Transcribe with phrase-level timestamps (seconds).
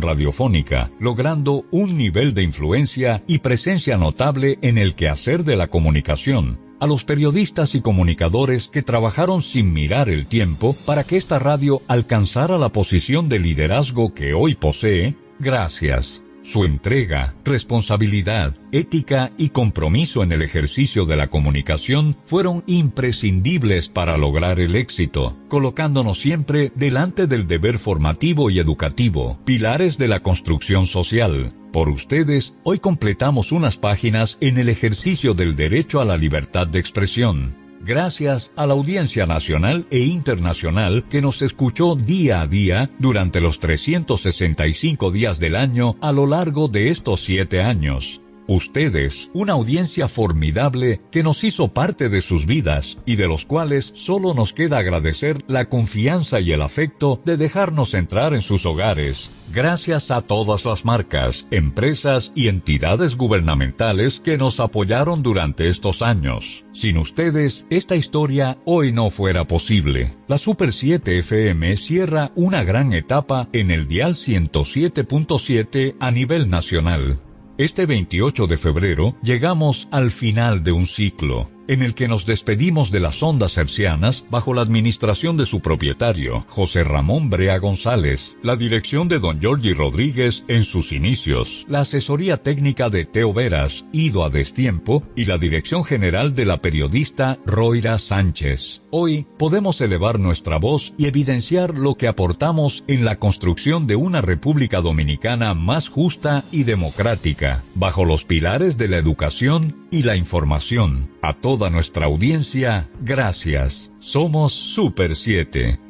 [0.00, 6.58] radiofónica, logrando un nivel de influencia y presencia notable en el quehacer de la comunicación.
[6.80, 11.82] A los periodistas y comunicadores que trabajaron sin mirar el tiempo para que esta radio
[11.88, 16.25] alcanzara la posición de liderazgo que hoy posee, gracias.
[16.46, 24.16] Su entrega, responsabilidad, ética y compromiso en el ejercicio de la comunicación fueron imprescindibles para
[24.16, 30.86] lograr el éxito, colocándonos siempre delante del deber formativo y educativo, pilares de la construcción
[30.86, 31.52] social.
[31.72, 36.78] Por ustedes, hoy completamos unas páginas en el ejercicio del derecho a la libertad de
[36.78, 43.40] expresión gracias a la audiencia nacional e internacional que nos escuchó día a día durante
[43.40, 48.20] los 365 días del año a lo largo de estos siete años.
[48.48, 53.92] Ustedes, una audiencia formidable que nos hizo parte de sus vidas y de los cuales
[53.96, 59.30] solo nos queda agradecer la confianza y el afecto de dejarnos entrar en sus hogares.
[59.52, 66.64] Gracias a todas las marcas, empresas y entidades gubernamentales que nos apoyaron durante estos años.
[66.72, 70.12] Sin ustedes, esta historia hoy no fuera posible.
[70.28, 77.16] La Super 7 FM cierra una gran etapa en el dial 107.7 a nivel nacional.
[77.58, 82.90] Este 28 de febrero llegamos al final de un ciclo en el que nos despedimos
[82.90, 88.56] de las ondas hercianas bajo la administración de su propietario, José Ramón Brea González, la
[88.56, 94.24] dirección de don Giorgi Rodríguez en sus inicios, la asesoría técnica de Teo Veras, ido
[94.24, 98.82] a destiempo, y la dirección general de la periodista Roira Sánchez.
[98.90, 104.20] Hoy podemos elevar nuestra voz y evidenciar lo que aportamos en la construcción de una
[104.20, 111.10] República Dominicana más justa y democrática, bajo los pilares de la educación y la información.
[111.22, 113.90] A toda nuestra audiencia, gracias.
[113.98, 115.80] Somos Super 7.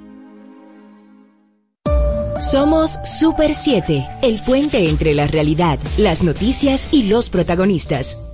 [2.40, 8.25] Somos Super 7, el puente entre la realidad, las noticias y los protagonistas.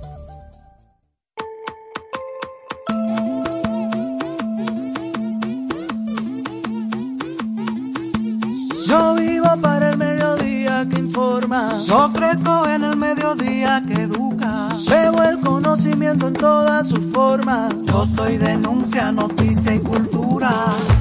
[18.05, 20.51] Soy denuncia, noticia y cultura.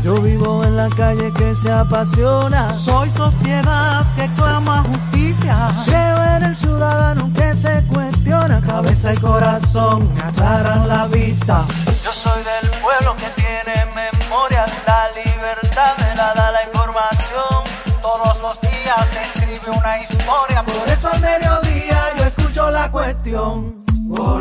[0.05, 2.73] Yo vivo en la calle que se apasiona.
[2.77, 5.57] Soy sociedad que clama justicia.
[5.85, 8.61] Creo en el ciudadano que se cuestiona.
[8.61, 11.65] Cabeza y corazón me aclaran la vista.
[12.05, 14.65] Yo soy del pueblo que tiene memoria.
[14.87, 18.01] La libertad me la da la información.
[18.01, 20.65] Todos los días se escribe una historia.
[20.65, 23.83] Por eso al mediodía yo escucho la cuestión.
[24.09, 24.41] Oh,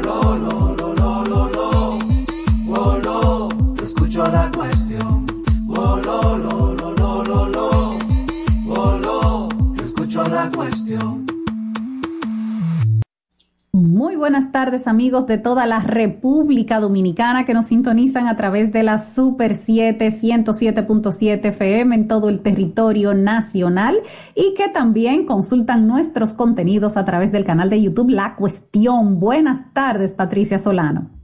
[14.21, 18.99] buenas tardes amigos de toda la República Dominicana que nos sintonizan a través de la
[18.99, 23.97] Super 7 107.7 FM en todo el territorio nacional
[24.35, 29.19] y que también consultan nuestros contenidos a través del canal de YouTube La Cuestión.
[29.19, 31.20] Buenas tardes Patricia Solano.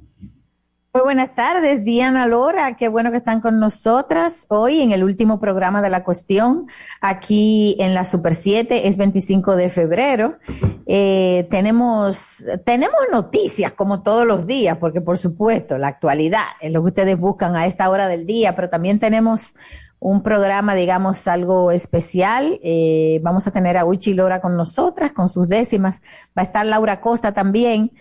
[0.98, 2.76] Muy buenas tardes, Diana Lora.
[2.76, 6.66] Qué bueno que están con nosotras hoy en el último programa de la cuestión,
[7.02, 10.40] aquí en la Super 7, es 25 de febrero.
[10.88, 16.82] Eh, tenemos, tenemos noticias como todos los días, porque por supuesto, la actualidad es lo
[16.82, 19.54] que ustedes buscan a esta hora del día, pero también tenemos
[20.00, 22.60] un programa, digamos, algo especial.
[22.64, 26.02] Eh, vamos a tener a Uchi Lora con nosotras, con sus décimas.
[26.36, 27.92] Va a estar Laura Costa también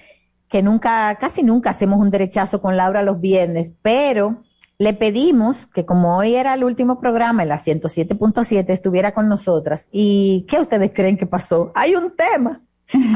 [0.49, 4.43] que nunca, casi nunca hacemos un derechazo con Laura los viernes, pero
[4.79, 9.89] le pedimos que como hoy era el último programa en la 107.7 estuviera con nosotras.
[9.91, 11.73] ¿Y qué ustedes creen que pasó?
[11.75, 12.61] Hay un tema.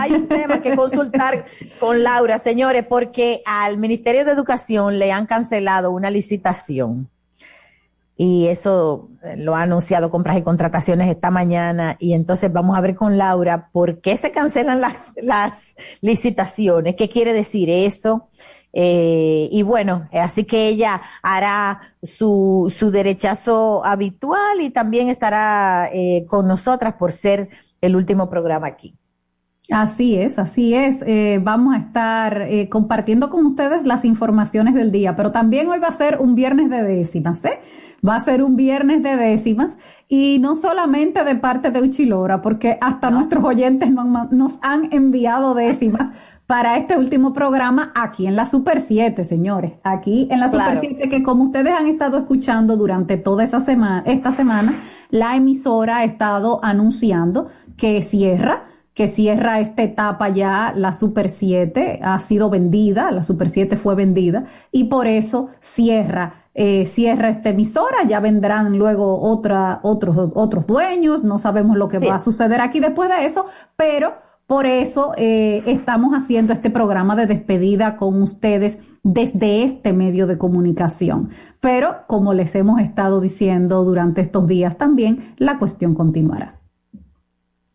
[0.01, 1.45] Hay un tema que consultar
[1.79, 7.09] con Laura, señores, porque al Ministerio de Educación le han cancelado una licitación
[8.23, 12.83] y eso eh, lo ha anunciado compras y contrataciones esta mañana y entonces vamos a
[12.83, 18.29] ver con Laura por qué se cancelan las, las licitaciones, qué quiere decir eso.
[18.75, 26.27] Eh, y bueno, así que ella hará su, su derechazo habitual y también estará eh,
[26.29, 27.49] con nosotras por ser
[27.81, 29.00] el último programa aquí.
[29.71, 31.03] Así es, así es.
[31.07, 35.79] Eh, vamos a estar eh, compartiendo con ustedes las informaciones del día, pero también hoy
[35.79, 37.61] va a ser un viernes de décimas, ¿eh?
[38.07, 39.77] Va a ser un viernes de décimas
[40.09, 46.11] y no solamente de parte de Uchilora, porque hasta nuestros oyentes nos, han enviado décimas
[46.47, 49.75] para este último programa aquí en la Super 7, señores.
[49.85, 54.03] Aquí en la Super 7, que como ustedes han estado escuchando durante toda esa semana,
[54.07, 54.75] esta semana,
[55.11, 62.01] la emisora ha estado anunciando que cierra que cierra esta etapa ya la Super 7,
[62.03, 67.51] ha sido vendida, la Super 7 fue vendida y por eso cierra eh, cierra esta
[67.51, 72.61] emisora, ya vendrán luego otra, otros, otros dueños, no sabemos lo que va a suceder
[72.61, 73.47] aquí después de eso,
[73.77, 74.15] pero
[74.47, 80.39] por eso eh, estamos haciendo este programa de despedida con ustedes desde este medio de
[80.39, 81.31] comunicación.
[81.61, 86.60] Pero como les hemos estado diciendo durante estos días también, la cuestión continuará.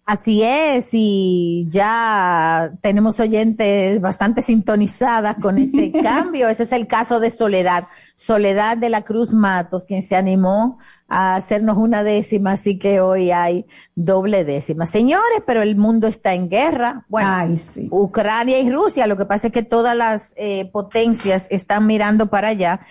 [0.05, 6.47] Así es, y ya tenemos oyentes bastante sintonizadas con ese cambio.
[6.47, 11.35] Ese es el caso de Soledad, Soledad de la Cruz Matos, quien se animó a
[11.35, 13.65] hacernos una décima, así que hoy hay
[13.95, 14.85] doble décima.
[14.85, 17.03] Señores, pero el mundo está en guerra.
[17.09, 17.55] Bueno,
[17.89, 22.49] Ucrania y Rusia, lo que pasa es que todas las eh, potencias están mirando para
[22.49, 22.81] allá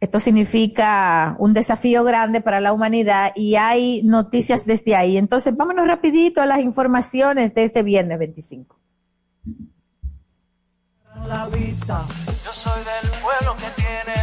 [0.00, 5.16] esto significa un desafío grande para la humanidad y hay noticias desde ahí.
[5.16, 8.78] Entonces, vámonos rapidito a las informaciones de este viernes 25.
[11.28, 12.04] La vista.
[12.44, 14.15] Yo soy del pueblo que tiene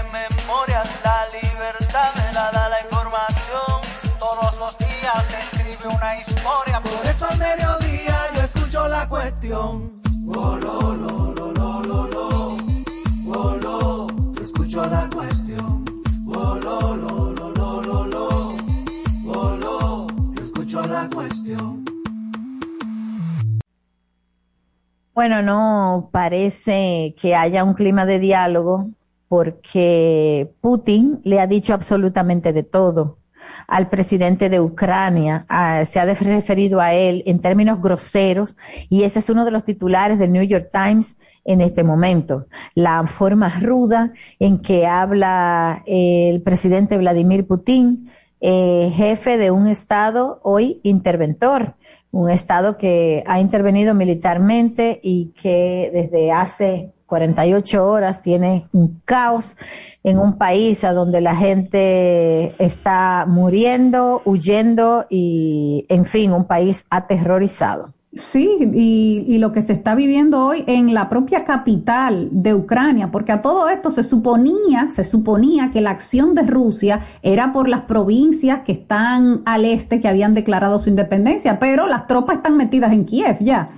[25.24, 28.90] Bueno, no parece que haya un clima de diálogo
[29.30, 33.20] porque Putin le ha dicho absolutamente de todo
[33.66, 35.46] al presidente de Ucrania,
[35.86, 38.58] se ha referido a él en términos groseros
[38.90, 41.16] y ese es uno de los titulares del New York Times
[41.46, 42.48] en este momento.
[42.76, 48.10] La forma ruda en que habla el presidente Vladimir Putin
[48.46, 51.76] eh, jefe de un Estado hoy interventor,
[52.14, 59.58] un Estado que ha intervenido militarmente y que desde hace 48 horas tiene un caos
[60.04, 66.86] en un país a donde la gente está muriendo, huyendo y, en fin, un país
[66.92, 67.94] aterrorizado.
[68.16, 73.32] Sí, y, lo que se está viviendo hoy en la propia capital de Ucrania, porque
[73.32, 77.82] a todo esto se suponía, se suponía que la acción de Rusia era por las
[77.82, 82.94] provincias que están al este, que habían declarado su independencia, pero las tropas están metidas
[82.94, 83.72] en Kiev ya.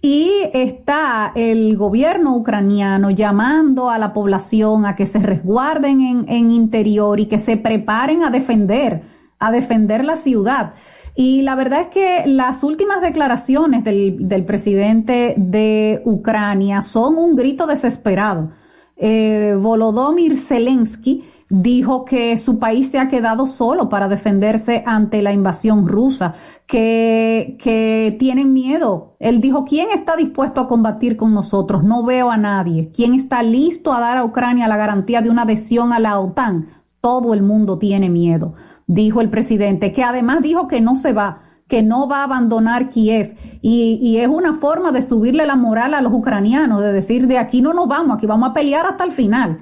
[0.00, 6.50] Y está el gobierno ucraniano llamando a la población a que se resguarden en, en
[6.50, 9.02] interior y que se preparen a defender,
[9.38, 10.72] a defender la ciudad.
[11.14, 17.66] Y la verdad es que las últimas declaraciones del, presidente de Ucrania son un grito
[17.66, 18.50] desesperado.
[18.96, 25.34] Eh, Volodymyr Zelensky dijo que su país se ha quedado solo para defenderse ante la
[25.34, 26.34] invasión rusa,
[26.66, 29.16] que, que tienen miedo.
[29.18, 31.84] Él dijo, ¿quién está dispuesto a combatir con nosotros?
[31.84, 32.90] No veo a nadie.
[32.94, 36.68] ¿Quién está listo a dar a Ucrania la garantía de una adhesión a la OTAN?
[37.02, 38.54] Todo el mundo tiene miedo
[38.86, 42.90] dijo el presidente, que además dijo que no se va, que no va a abandonar
[42.90, 43.36] Kiev.
[43.62, 47.38] Y, y, es una forma de subirle la moral a los ucranianos, de decir, de
[47.38, 49.60] aquí no nos vamos, aquí vamos a pelear hasta el final.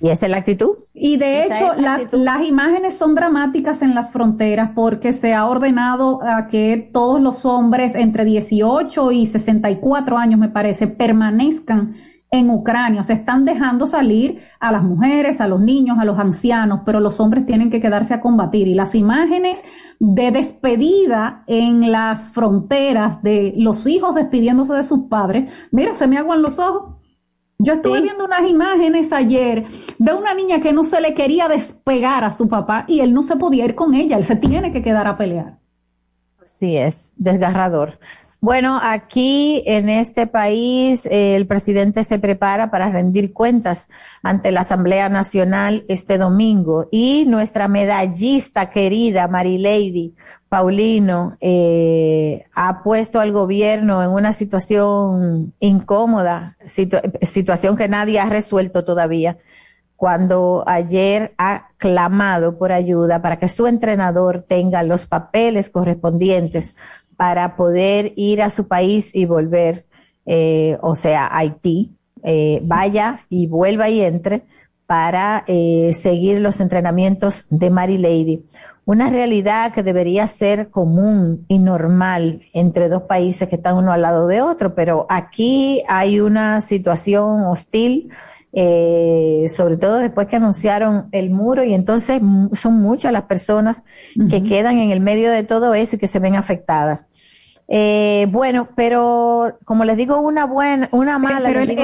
[0.00, 0.70] Y esa es la actitud.
[0.94, 6.20] Y de hecho, las, las imágenes son dramáticas en las fronteras porque se ha ordenado
[6.22, 11.94] a que todos los hombres entre 18 y 64 años, me parece, permanezcan
[12.30, 13.04] en Ucrania.
[13.04, 17.20] Se están dejando salir a las mujeres, a los niños, a los ancianos, pero los
[17.20, 18.68] hombres tienen que quedarse a combatir.
[18.68, 19.62] Y las imágenes
[19.98, 26.18] de despedida en las fronteras de los hijos despidiéndose de sus padres, mira, se me
[26.18, 26.96] aguan los ojos.
[27.60, 29.64] Yo estuve viendo unas imágenes ayer
[29.98, 33.24] de una niña que no se le quería despegar a su papá y él no
[33.24, 35.58] se podía ir con ella, él se tiene que quedar a pelear.
[36.46, 37.98] Sí, es desgarrador.
[38.40, 43.88] Bueno, aquí en este país el presidente se prepara para rendir cuentas
[44.22, 46.86] ante la Asamblea Nacional este domingo.
[46.92, 50.14] Y nuestra medallista querida Marilady
[50.48, 58.84] Paulino eh, ha puesto al gobierno en una situación incómoda, situación que nadie ha resuelto
[58.84, 59.38] todavía
[59.96, 66.76] cuando ayer ha clamado por ayuda para que su entrenador tenga los papeles correspondientes
[67.18, 69.86] para poder ir a su país y volver,
[70.24, 71.90] eh, o sea, Haití,
[72.22, 74.44] eh, vaya y vuelva y entre
[74.86, 78.44] para eh, seguir los entrenamientos de Mary Lady.
[78.84, 84.02] Una realidad que debería ser común y normal entre dos países que están uno al
[84.02, 88.12] lado de otro, pero aquí hay una situación hostil
[88.52, 92.20] eh, sobre todo después que anunciaron el muro y entonces
[92.54, 93.84] son muchas las personas
[94.30, 97.06] que quedan en el medio de todo eso y que se ven afectadas.
[97.70, 101.76] Eh, bueno, pero como les digo, una buena, una mala, pero él, es,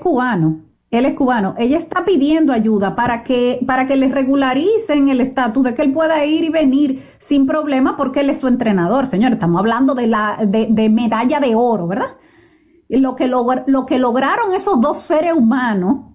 [0.00, 0.62] cubano.
[0.90, 1.54] Él es cubano.
[1.56, 5.92] Ella está pidiendo ayuda para que, para que le regularicen el estatus de que él
[5.92, 9.06] pueda ir y venir sin problema porque él es su entrenador.
[9.06, 12.16] Señor, estamos hablando de la, de, de medalla de oro, ¿verdad?
[13.00, 16.14] Lo que, lo que lograron esos dos seres humanos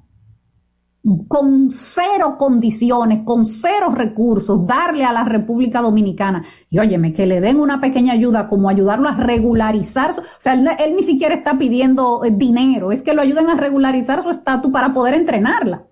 [1.28, 7.40] con cero condiciones, con cero recursos, darle a la República Dominicana y óyeme, que le
[7.40, 11.58] den una pequeña ayuda como ayudarlo a regularizar, o sea, él, él ni siquiera está
[11.58, 15.89] pidiendo eh, dinero, es que lo ayuden a regularizar su estatus para poder entrenarla.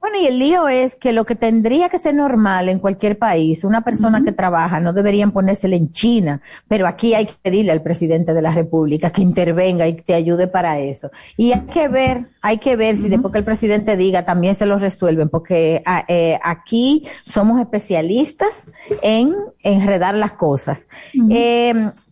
[0.00, 3.64] Bueno, y el lío es que lo que tendría que ser normal en cualquier país,
[3.64, 7.82] una persona que trabaja, no deberían ponérsela en China, pero aquí hay que pedirle al
[7.82, 11.10] presidente de la República que intervenga y te ayude para eso.
[11.36, 14.64] Y hay que ver, hay que ver si después que el presidente diga también se
[14.64, 18.68] lo resuelven, porque ah, eh, aquí somos especialistas
[19.02, 20.88] en enredar las cosas.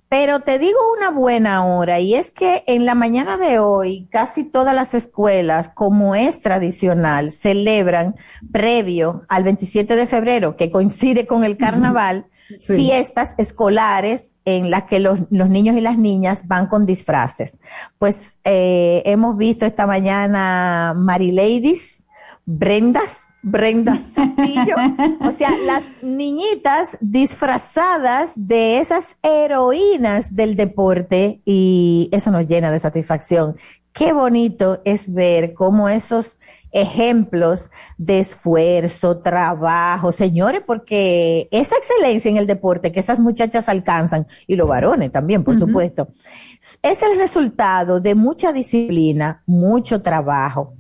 [0.09, 4.45] Pero te digo una buena hora y es que en la mañana de hoy casi
[4.45, 8.17] todas las escuelas, como es tradicional, celebran
[8.51, 12.27] previo al 27 de febrero, que coincide con el carnaval,
[12.67, 17.59] fiestas escolares en las que los, niños y las niñas van con disfraces.
[17.99, 22.03] Pues eh, hemos visto esta mañana Ladies,
[22.47, 24.77] Brendas, Brenda Castillo.
[25.21, 32.79] o sea, las niñitas disfrazadas de esas heroínas del deporte y eso nos llena de
[32.79, 33.57] satisfacción.
[33.93, 36.39] Qué bonito es ver cómo esos
[36.71, 44.27] ejemplos de esfuerzo, trabajo, señores, porque esa excelencia en el deporte que esas muchachas alcanzan,
[44.47, 46.09] y los varones también, por supuesto,
[46.83, 50.75] es el resultado de mucha disciplina, mucho trabajo,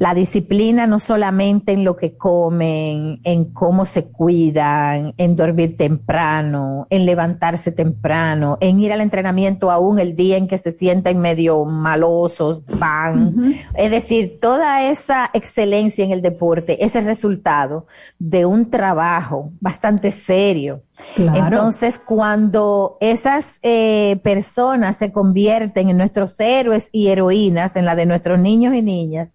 [0.00, 6.86] la disciplina no solamente en lo que comen, en cómo se cuidan, en dormir temprano,
[6.88, 11.66] en levantarse temprano, en ir al entrenamiento aún el día en que se sienten medio
[11.66, 13.56] malosos, van.
[13.74, 17.86] Es decir, toda esa excelencia en el deporte es el resultado
[18.18, 20.80] de un trabajo bastante serio.
[21.14, 28.06] Entonces, cuando esas eh, personas se convierten en nuestros héroes y heroínas, en la de
[28.06, 29.28] nuestros niños y niñas,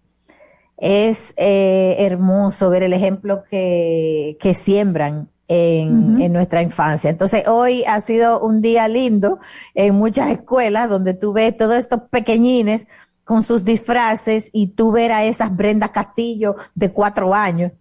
[0.76, 7.08] es eh, hermoso ver el ejemplo que, que siembran en, en, nuestra infancia.
[7.08, 9.38] Entonces, hoy ha sido un día lindo
[9.74, 12.86] en muchas escuelas donde tú ves todos estos pequeñines
[13.26, 17.72] con sus disfraces y tú ver a esas Brenda Castillo de cuatro años,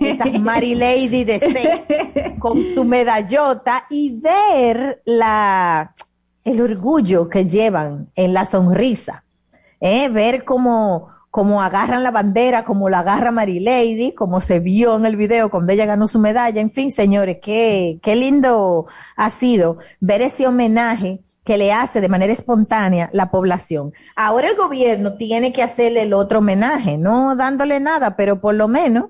[0.00, 5.96] esas Mary Lady de seis, con su medallota y ver la,
[6.44, 9.24] el orgullo que llevan en la sonrisa,
[9.80, 10.08] ¿eh?
[10.08, 15.06] ver cómo, como agarran la bandera, como la agarra Mary Lady, como se vio en
[15.06, 16.60] el video cuando ella ganó su medalla.
[16.60, 18.84] En fin, señores, qué, qué lindo
[19.16, 23.94] ha sido ver ese homenaje que le hace de manera espontánea la población.
[24.14, 28.68] Ahora el gobierno tiene que hacerle el otro homenaje, no dándole nada, pero por lo
[28.68, 29.06] menos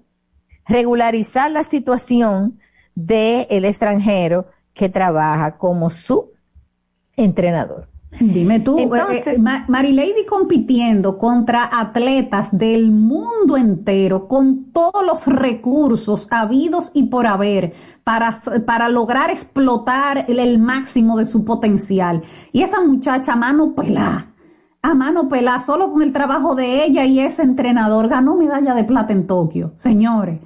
[0.69, 2.61] regularizar la situación
[2.95, 6.31] del el extranjero que trabaja como su
[7.17, 7.92] entrenador.
[8.21, 16.29] Dime tú, eh, Entonces, Marilady compitiendo contra atletas del mundo entero con todos los recursos
[16.31, 17.73] habidos y por haber
[18.05, 22.23] para, para lograr explotar el, máximo de su potencial.
[22.53, 24.27] Y esa muchacha a mano pelá,
[24.83, 28.85] a mano pelá, solo con el trabajo de ella y ese entrenador ganó medalla de
[28.85, 30.39] plata en Tokio, señores.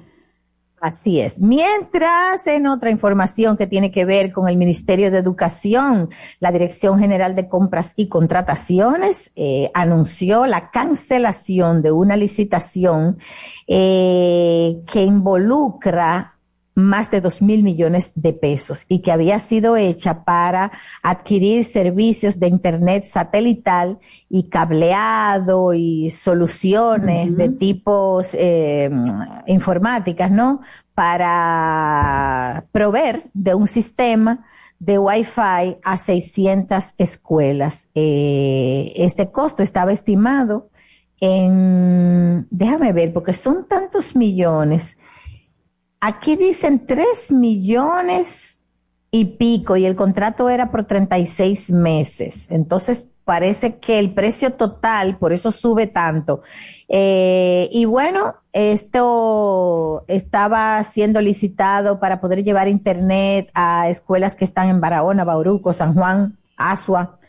[0.79, 1.39] Así es.
[1.39, 6.99] Mientras, en otra información que tiene que ver con el Ministerio de Educación, la Dirección
[6.99, 13.17] General de Compras y Contrataciones eh, anunció la cancelación de una licitación
[13.65, 16.36] eh, que involucra
[16.77, 22.39] más de dos mil millones de pesos y que había sido hecha para adquirir servicios
[22.39, 23.97] de Internet satelital
[24.29, 28.91] y cableado y soluciones de tipos eh,
[29.47, 30.61] informáticas, ¿no?
[30.93, 34.45] Para proveer de un sistema
[34.77, 37.89] de Wi-Fi a 600 escuelas.
[37.95, 40.69] Eh, este costo estaba estimado
[41.19, 44.95] en, déjame ver, porque son tantos millones
[45.99, 48.63] Aquí dicen 3 millones
[49.09, 52.51] y pico y el contrato era por 36 meses.
[52.51, 56.43] Entonces, parece que el precio total, por eso sube tanto.
[56.87, 64.69] Eh, y bueno, esto estaba siendo licitado para poder llevar internet a escuelas que están
[64.69, 67.19] en Barahona, Bauruco, San Juan, Asua,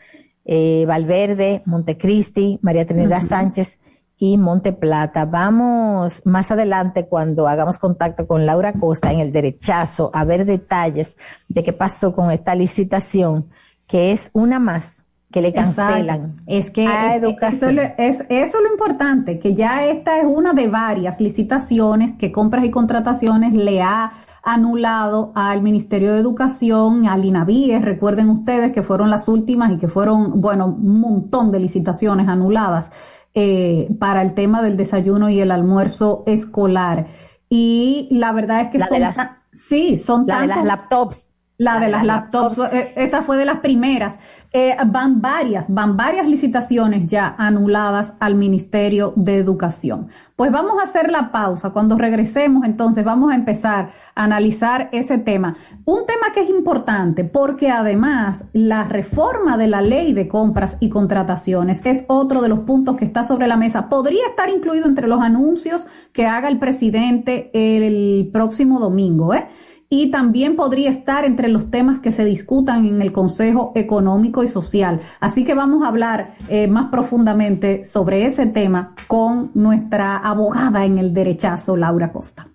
[0.45, 3.79] eh, Valverde, Montecristi, María Trinidad Sánchez
[4.19, 5.25] y Monte Plata.
[5.25, 11.15] Vamos más adelante cuando hagamos contacto con Laura Costa en el derechazo a ver detalles
[11.47, 13.49] de qué pasó con esta licitación,
[13.87, 16.35] que es una más que le cancelan.
[16.47, 22.31] Es que Eso, es, lo importante, que ya esta es una de varias licitaciones que
[22.31, 24.11] compras y contrataciones le ha
[24.43, 29.87] anulado al Ministerio de Educación, al INAVIE, recuerden ustedes que fueron las últimas y que
[29.87, 32.91] fueron, bueno, un montón de licitaciones anuladas
[33.33, 37.07] eh, para el tema del desayuno y el almuerzo escolar.
[37.49, 42.05] Y la verdad es que son, sí, son la de las laptops la de las
[42.05, 44.17] laptops, eh, esa fue de las primeras.
[44.53, 50.07] Eh, van varias, van varias licitaciones ya anuladas al Ministerio de Educación.
[50.37, 51.71] Pues vamos a hacer la pausa.
[51.71, 55.57] Cuando regresemos, entonces vamos a empezar a analizar ese tema.
[55.83, 60.87] Un tema que es importante porque además la reforma de la ley de compras y
[60.87, 63.89] contrataciones es otro de los puntos que está sobre la mesa.
[63.89, 69.49] Podría estar incluido entre los anuncios que haga el presidente el próximo domingo, ¿eh?
[69.89, 74.47] Y también podría estar entre los temas que se discutan en el Consejo Económico y
[74.47, 75.01] Social.
[75.19, 80.99] Así que vamos a hablar eh, más profundamente sobre ese tema con nuestra abogada en
[80.99, 82.47] el derechazo, Laura Costa.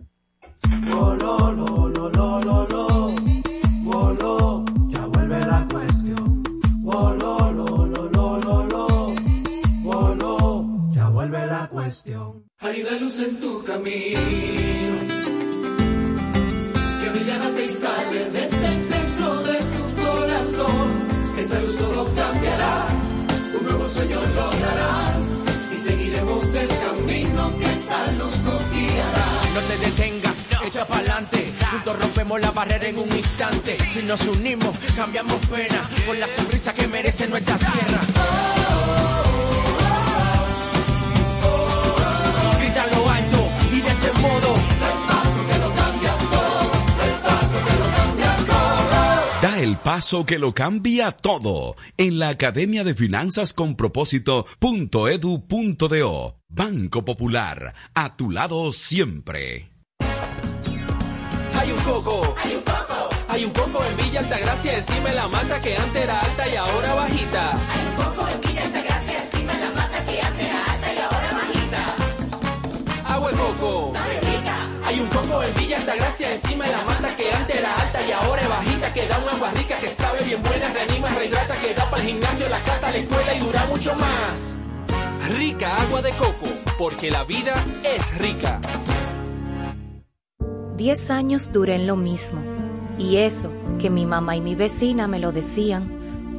[12.61, 15.14] Hay luz en tu camino
[17.17, 21.39] y sale desde el centro de tu corazón.
[21.39, 22.87] Esa luz todo cambiará,
[23.59, 25.19] un nuevo sueño lograrás
[25.73, 29.27] y seguiremos el camino que esa luz nos guiará.
[29.55, 33.79] No te detengas, echa pa'lante, juntos rompemos la barrera en un instante.
[33.93, 38.01] Si nos unimos, cambiamos pena con la sonrisa que merece nuestra tierra.
[42.59, 44.74] Grítalo alto y de ese modo
[49.77, 56.37] paso que lo cambia todo en la Academia de Finanzas con Propósito.edu.do.
[56.49, 59.71] Banco Popular, a tu lado siempre.
[61.55, 62.35] Hay un coco.
[62.43, 63.11] Hay un coco.
[63.29, 66.57] Hay un coco en Villa Altagracia, encima de la mata que antes era alta y
[66.57, 67.53] ahora bajita.
[67.53, 70.99] Hay un coco en Villa Altagracia, encima de la mata que antes era alta y
[70.99, 71.95] ahora bajita.
[73.07, 73.93] Agua de coco.
[74.87, 78.13] Hay un coco en Villa Altagracia, encima de la mata que antes era alta y
[78.13, 78.93] ahora es bajita.
[78.93, 82.09] Que da una agua rica, que sabe bien buena, reanima, rehidrata, que da para el
[82.09, 84.55] gimnasio, la casa, la escuela y dura mucho más.
[85.39, 88.61] Rica agua de coco, porque la vida es rica.
[90.77, 92.43] Diez años duré en lo mismo.
[92.99, 95.91] Y eso, que mi mamá y mi vecina me lo decían,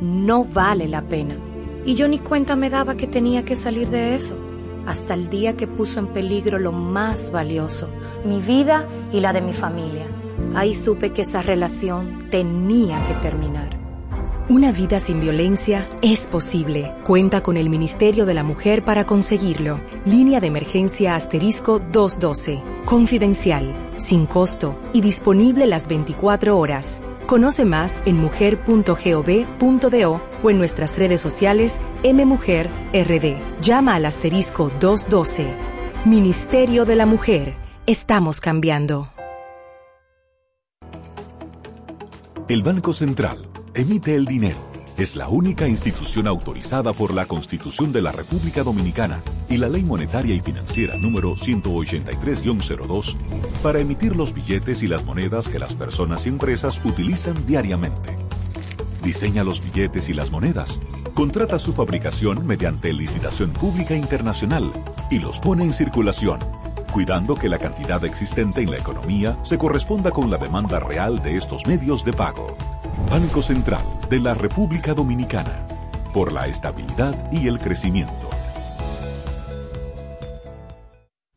[0.01, 1.35] no vale la pena.
[1.83, 4.37] Y yo ni cuenta me daba que tenía que salir de eso
[4.85, 7.89] hasta el día que puso en peligro lo más valioso,
[8.25, 10.07] mi vida y la de mi familia.
[10.55, 13.85] Ahí supe que esa relación tenía que terminar.
[14.47, 16.93] Una vida sin violencia es posible.
[17.03, 19.79] Cuenta con el Ministerio de la Mujer para conseguirlo.
[20.05, 22.61] Línea de emergencia asterisco 212.
[22.85, 27.01] Confidencial, sin costo y disponible las 24 horas.
[27.25, 33.37] Conoce más en mujer.gov.do o en nuestras redes sociales MMujerRD.
[33.61, 35.47] Llama al asterisco 212.
[36.05, 37.55] Ministerio de la Mujer.
[37.87, 39.09] Estamos cambiando.
[42.47, 48.01] El Banco Central emite el dinero es la única institución autorizada por la Constitución de
[48.01, 53.17] la República Dominicana y la Ley Monetaria y Financiera número 183-02
[53.61, 58.17] para emitir los billetes y las monedas que las personas y empresas utilizan diariamente.
[59.03, 60.79] Diseña los billetes y las monedas,
[61.13, 64.71] contrata su fabricación mediante licitación pública internacional
[65.11, 66.39] y los pone en circulación,
[66.93, 71.35] cuidando que la cantidad existente en la economía se corresponda con la demanda real de
[71.35, 72.55] estos medios de pago.
[73.09, 75.67] Banco Central de la República Dominicana,
[76.13, 78.29] por la estabilidad y el crecimiento.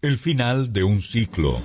[0.00, 1.58] El final de un ciclo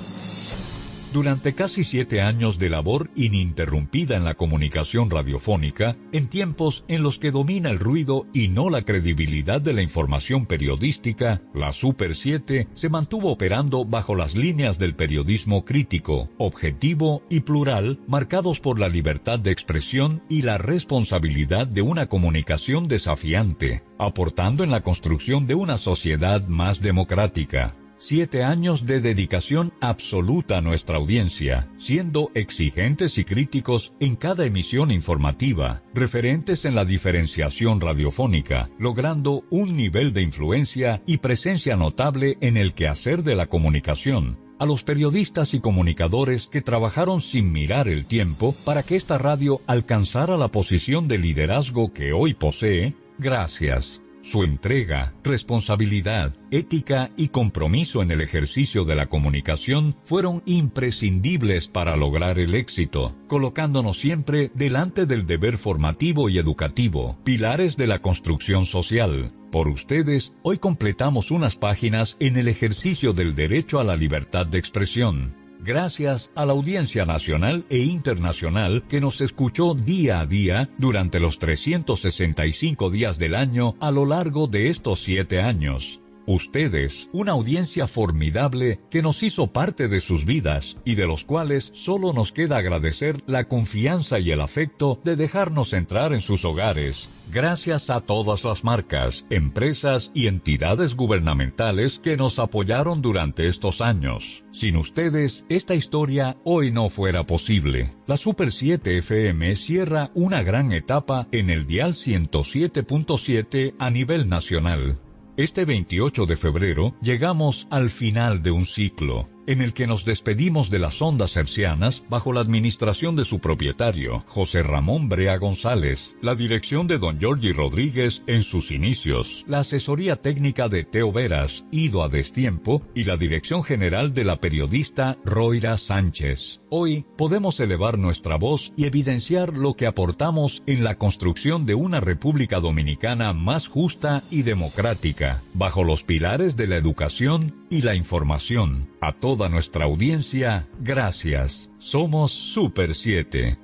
[1.13, 7.19] Durante casi siete años de labor ininterrumpida en la comunicación radiofónica, en tiempos en los
[7.19, 12.67] que domina el ruido y no la credibilidad de la información periodística, la Super 7
[12.73, 18.89] se mantuvo operando bajo las líneas del periodismo crítico, objetivo y plural, marcados por la
[18.89, 25.53] libertad de expresión y la responsabilidad de una comunicación desafiante, aportando en la construcción de
[25.53, 33.23] una sociedad más democrática siete años de dedicación absoluta a nuestra audiencia, siendo exigentes y
[33.23, 41.01] críticos en cada emisión informativa, referentes en la diferenciación radiofónica, logrando un nivel de influencia
[41.05, 46.61] y presencia notable en el quehacer de la comunicación, a los periodistas y comunicadores que
[46.61, 52.13] trabajaron sin mirar el tiempo para que esta radio alcanzara la posición de liderazgo que
[52.13, 54.02] hoy posee, gracias.
[54.23, 61.97] Su entrega, responsabilidad, ética y compromiso en el ejercicio de la comunicación fueron imprescindibles para
[61.97, 68.65] lograr el éxito, colocándonos siempre delante del deber formativo y educativo, pilares de la construcción
[68.65, 69.33] social.
[69.51, 74.57] Por ustedes, hoy completamos unas páginas en el ejercicio del derecho a la libertad de
[74.57, 81.19] expresión gracias a la audiencia nacional e internacional que nos escuchó día a día durante
[81.19, 86.02] los 365 días del año a lo largo de estos siete años.
[86.25, 91.71] Ustedes, una audiencia formidable que nos hizo parte de sus vidas y de los cuales
[91.73, 97.09] solo nos queda agradecer la confianza y el afecto de dejarnos entrar en sus hogares.
[97.31, 104.43] Gracias a todas las marcas, empresas y entidades gubernamentales que nos apoyaron durante estos años.
[104.51, 107.91] Sin ustedes, esta historia hoy no fuera posible.
[108.07, 114.99] La Super 7 FM cierra una gran etapa en el dial 107.7 a nivel nacional.
[115.35, 120.69] Este 28 de febrero llegamos al final de un ciclo en el que nos despedimos
[120.69, 126.35] de las ondas hercianas bajo la administración de su propietario, José Ramón Brea González, la
[126.35, 132.03] dirección de don Giorgi Rodríguez en sus inicios, la asesoría técnica de Teo Veras, ido
[132.03, 136.61] a destiempo, y la dirección general de la periodista Roira Sánchez.
[136.69, 141.99] Hoy podemos elevar nuestra voz y evidenciar lo que aportamos en la construcción de una
[141.99, 148.87] República Dominicana más justa y democrática, bajo los pilares de la educación y la información.
[149.01, 151.71] A toda nuestra audiencia, gracias.
[151.79, 153.57] Somos Super 7.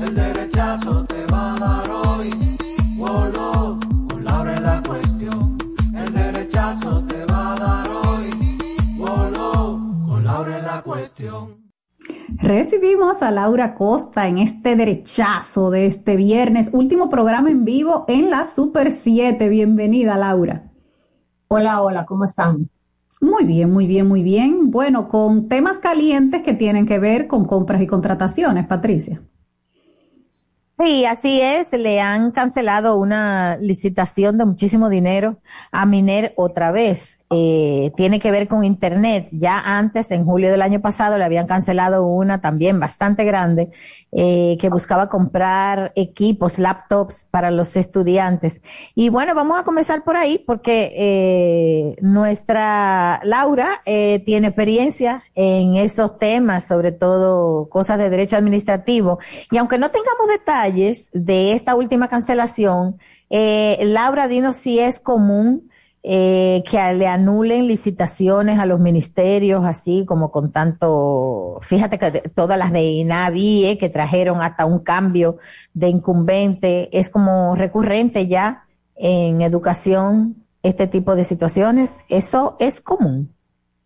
[0.00, 2.30] El derechazo te va a dar hoy.
[2.96, 3.78] Wolo,
[4.08, 5.58] con Laura en la cuestión.
[5.94, 8.30] El derechazo te va a dar hoy.
[8.96, 9.78] Wolo,
[10.08, 11.60] con Laura en la cuestión.
[12.38, 18.30] Recibimos a Laura Costa en este derechazo de este viernes, último programa en vivo en
[18.30, 19.46] la Super 7.
[19.50, 20.71] Bienvenida, Laura.
[21.54, 22.70] Hola, hola, ¿cómo están?
[23.20, 24.70] Muy bien, muy bien, muy bien.
[24.70, 29.20] Bueno, con temas calientes que tienen que ver con compras y contrataciones, Patricia.
[30.78, 31.70] Sí, así es.
[31.74, 35.36] Le han cancelado una licitación de muchísimo dinero
[35.70, 37.20] a Miner otra vez.
[37.34, 39.28] Eh, tiene que ver con Internet.
[39.32, 43.70] Ya antes, en julio del año pasado, le habían cancelado una también bastante grande
[44.12, 48.60] eh, que buscaba comprar equipos, laptops para los estudiantes.
[48.94, 56.18] Y bueno, vamos a comenzar por ahí porque eh, nuestra Laura tiene experiencia en esos
[56.18, 59.20] temas, sobre todo cosas de derecho administrativo.
[59.50, 62.98] Y aunque no tengamos detalles de esta última cancelación,
[63.30, 65.71] Laura, dinos si es común
[66.04, 72.58] eh, que le anulen licitaciones a los ministerios, así como con tanto, fíjate que todas
[72.58, 75.36] las de INAVI eh, que trajeron hasta un cambio
[75.74, 78.64] de incumbente, es como recurrente ya
[78.96, 81.96] en educación este tipo de situaciones.
[82.08, 83.32] Eso es común.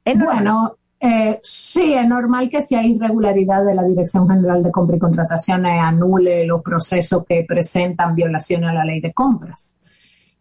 [0.05, 4.96] bueno, eh, sí, es normal que si hay irregularidad de la Dirección General de Compra
[4.96, 9.76] y Contrataciones anule los procesos que presentan violaciones a la ley de compras.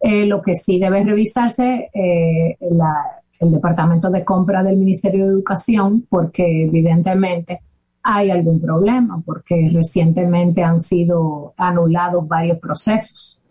[0.07, 6.05] Eh, lo que sí debe revisarse eh, el Departamento de Compra del Ministerio de Educación,
[6.07, 7.61] porque evidentemente
[8.03, 13.41] hay algún problema, porque recientemente han sido anulados varios procesos.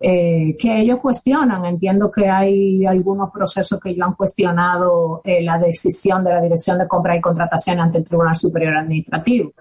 [0.00, 1.66] Eh, que ellos cuestionan.
[1.66, 6.88] Entiendo que hay algunos procesos que ellos han cuestionado la decisión de la Dirección de
[6.88, 9.52] Compra y Contratación ante el Tribunal Superior Administrativo.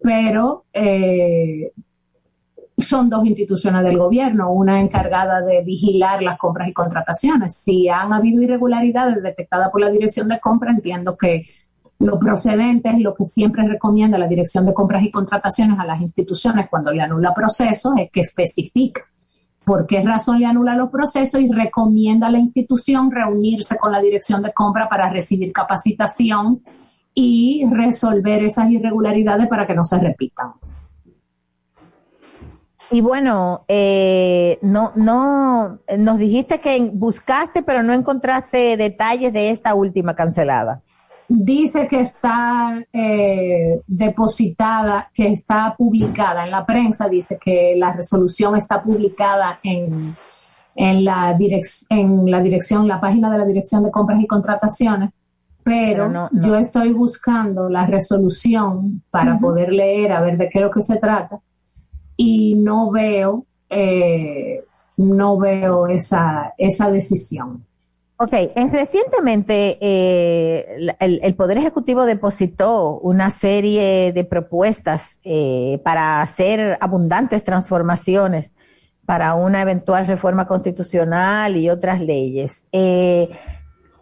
[0.00, 0.64] Pero
[2.76, 7.56] son dos instituciones del gobierno, una encargada de vigilar las compras y contrataciones.
[7.56, 11.46] Si han habido irregularidades detectadas por la dirección de compra, entiendo que
[12.00, 16.00] lo procedente es lo que siempre recomienda la dirección de compras y contrataciones a las
[16.00, 19.02] instituciones cuando le anula procesos, es que especifica
[19.64, 24.00] por qué razón le anula los procesos y recomienda a la institución reunirse con la
[24.00, 26.62] dirección de compra para recibir capacitación
[27.14, 30.52] y resolver esas irregularidades para que no se repitan.
[32.94, 39.74] Y bueno, eh, no, no, nos dijiste que buscaste, pero no encontraste detalles de esta
[39.74, 40.80] última cancelada.
[41.26, 48.54] Dice que está eh, depositada, que está publicada en la prensa, dice que la resolución
[48.54, 50.14] está publicada en,
[50.76, 51.36] en, la,
[51.90, 55.10] en la dirección, la página de la Dirección de Compras y Contrataciones,
[55.64, 60.70] pero, yo estoy buscando la resolución para poder leer, a ver de qué es lo
[60.70, 61.40] que se trata
[62.16, 64.64] y no veo, eh,
[64.96, 67.64] no veo esa, esa decisión.
[68.16, 68.32] Ok,
[68.70, 78.54] recientemente eh, el, Poder Ejecutivo depositó una serie de propuestas eh, para hacer abundantes transformaciones
[79.04, 82.66] para una eventual reforma constitucional y otras leyes.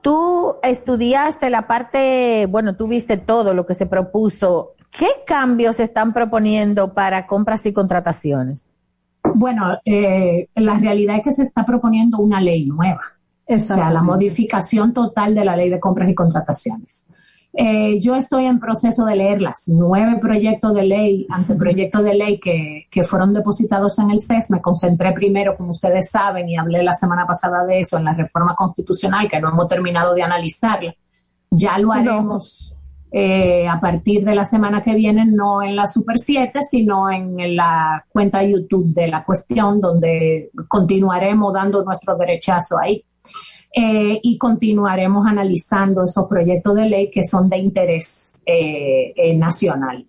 [0.03, 4.75] tú estudiaste la parte, bueno, tú viste todo lo que se propuso.
[4.93, 8.69] ¿Qué cambios se están proponiendo para compras y contrataciones?
[9.35, 13.01] Bueno, eh, la realidad es que se está proponiendo una ley nueva,
[13.47, 17.09] o sea, la modificación total de la ley de compras y contrataciones.
[17.55, 22.41] Eh, yo estoy en proceso de leer las nueve proyectos de ley, anteproyectos de ley
[22.41, 24.51] que, que, fueron depositados en el CES.
[24.51, 28.15] Me concentré primero, como ustedes saben, y hablé la semana pasada de eso, en la
[28.15, 30.95] reforma constitucional, que no hemos terminado de analizarla.
[31.51, 32.72] Ya lo haremos
[33.15, 37.55] eh, a partir de la semana que viene, no en la Super 7, sino en,
[37.55, 43.05] la cuenta YouTube de la cuestión, donde continuaremos dando nuestro derechazo ahí.
[43.75, 50.07] Eh, y continuaremos analizando esos proyectos de ley que son de interés eh, nacional.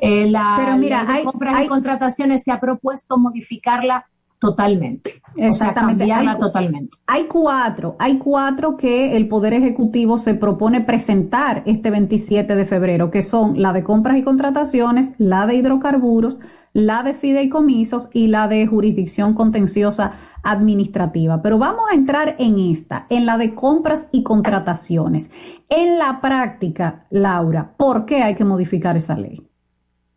[0.00, 4.06] la Pero mira, hay, compras y contrataciones se ha propuesto modificarla
[4.44, 5.22] totalmente.
[5.36, 6.04] Exactamente.
[6.04, 6.96] O totalmente.
[7.06, 13.10] Hay cuatro, hay cuatro que el Poder Ejecutivo se propone presentar este 27 de febrero,
[13.10, 16.38] que son la de compras y contrataciones, la de hidrocarburos,
[16.72, 21.40] la de fideicomisos y la de jurisdicción contenciosa administrativa.
[21.40, 25.30] Pero vamos a entrar en esta, en la de compras y contrataciones.
[25.70, 29.42] En la práctica, Laura, ¿por qué hay que modificar esa ley?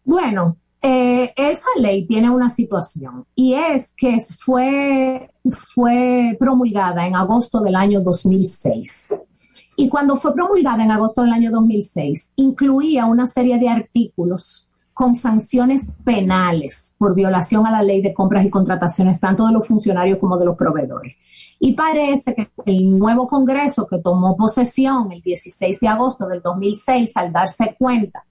[0.04, 0.58] Bueno,
[0.90, 7.76] eh, esa ley tiene una situación y es que fue, fue promulgada en agosto del
[7.76, 9.16] año 2006.
[9.76, 15.16] Y cuando fue promulgada en agosto del año 2006, incluía una serie de artículos con
[15.16, 20.20] sanciones penales por violación a la ley de compras y contrataciones, tanto de los funcionarios
[20.20, 21.18] como de los proveedores.
[21.60, 27.18] Y parece que el nuevo Congreso que tomó posesión el 16 de agosto del 2006,
[27.18, 28.24] al darse cuenta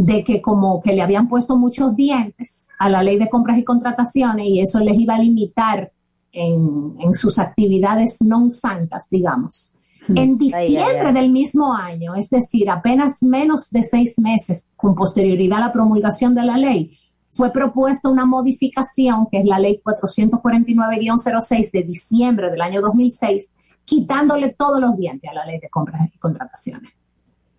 [0.00, 3.64] de que como que le habían puesto muchos dientes a la ley de compras y
[3.64, 5.90] contrataciones y eso les iba a limitar
[6.30, 9.74] en, sus actividades no santas, digamos.
[10.06, 10.16] Hmm.
[10.16, 15.66] En diciembre del mismo año, es decir, apenas menos de seis meses con posterioridad a
[15.66, 21.82] la promulgación de la ley, fue propuesta una modificación, que es la ley 449-06 de
[21.82, 23.52] diciembre del año 2006,
[23.84, 26.92] quitándole todos los dientes a la ley de compras y contrataciones.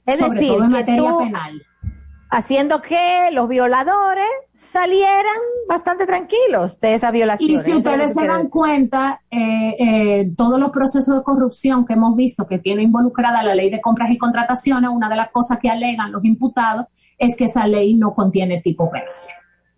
[0.06, 1.62] Es sobre decir, todo en materia penal
[2.30, 5.36] haciendo que los violadores salieran
[5.68, 7.50] bastante tranquilos de esa violación.
[7.50, 12.16] Y si ustedes se dan cuenta, eh, eh, todos los procesos de corrupción que hemos
[12.16, 15.70] visto que tiene involucrada la ley de compras y contrataciones, una de las cosas que
[15.70, 16.86] alegan los imputados
[17.18, 19.08] es que esa ley no contiene tipo penal.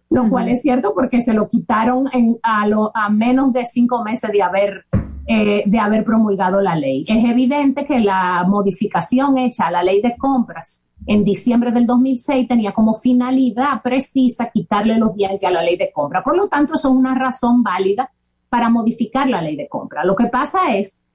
[0.09, 2.09] Lo cual es cierto porque se lo quitaron
[2.43, 4.85] a, a menos de cinco meses de haber
[5.25, 7.05] eh, de haber promulgado la ley.
[7.07, 12.47] Es evidente que la modificación hecha a la ley de compras en diciembre del 2006
[12.47, 16.23] tenía como finalidad precisa quitarle los dientes a la ley de compra.
[16.23, 18.11] Por lo tanto, eso es una razón válida
[18.49, 20.05] para modificar la ley de compra.
[20.05, 21.07] Lo que pasa es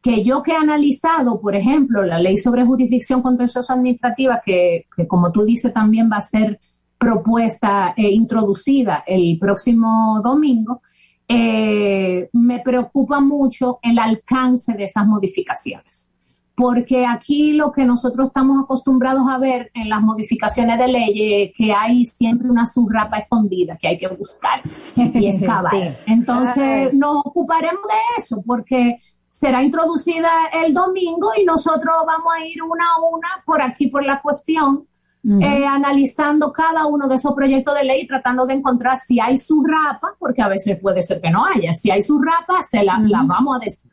[0.00, 5.32] que yo que he analizado, por ejemplo, la ley sobre jurisdicción contenciosa administrativa, que, como
[5.32, 6.60] tú dices también va a ser
[6.96, 10.80] propuesta e introducida el próximo domingo,
[11.28, 16.15] eh, me preocupa mucho el alcance de esas modificaciones
[16.56, 21.70] porque aquí lo que nosotros estamos acostumbrados a ver en las modificaciones de leyes que
[21.72, 24.62] hay siempre una subrapa escondida que hay que buscar
[24.96, 25.74] y excavar.
[26.06, 30.30] Entonces nos ocuparemos de eso porque será introducida
[30.64, 34.86] el domingo y nosotros vamos a ir una a una por aquí por la cuestión.
[35.28, 40.14] Eh, analizando cada uno de esos proyectos de ley, tratando de encontrar si hay subrapa,
[40.20, 41.74] porque a veces puede ser que no haya.
[41.74, 43.90] Si hay subrapa, se la, la vamos a decir.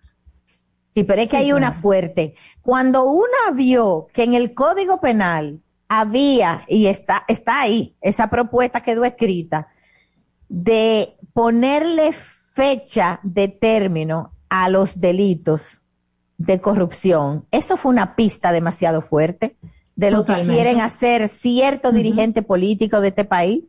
[0.93, 2.35] Sí, pero es que hay una fuerte.
[2.61, 8.81] Cuando una vio que en el Código Penal había, y está, está ahí, esa propuesta
[8.81, 9.67] quedó escrita,
[10.49, 15.81] de ponerle fecha de término a los delitos
[16.37, 19.55] de corrupción, eso fue una pista demasiado fuerte
[19.95, 23.63] de lo que quieren hacer cierto dirigente político de este país.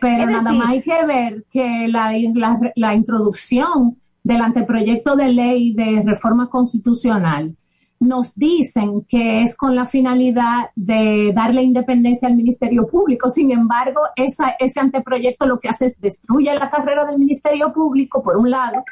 [0.00, 3.96] Pero Es nada decir- más hay que ver que la, la- la introducción
[4.28, 7.56] del anteproyecto de ley de reforma constitucional
[7.98, 13.28] nos dicen que es con la finalidad de darle independencia al Ministerio Público.
[13.28, 18.36] Sin embargo, ese anteproyecto lo que hace es destruye la carrera del Ministerio Público, por
[18.36, 18.84] un lado,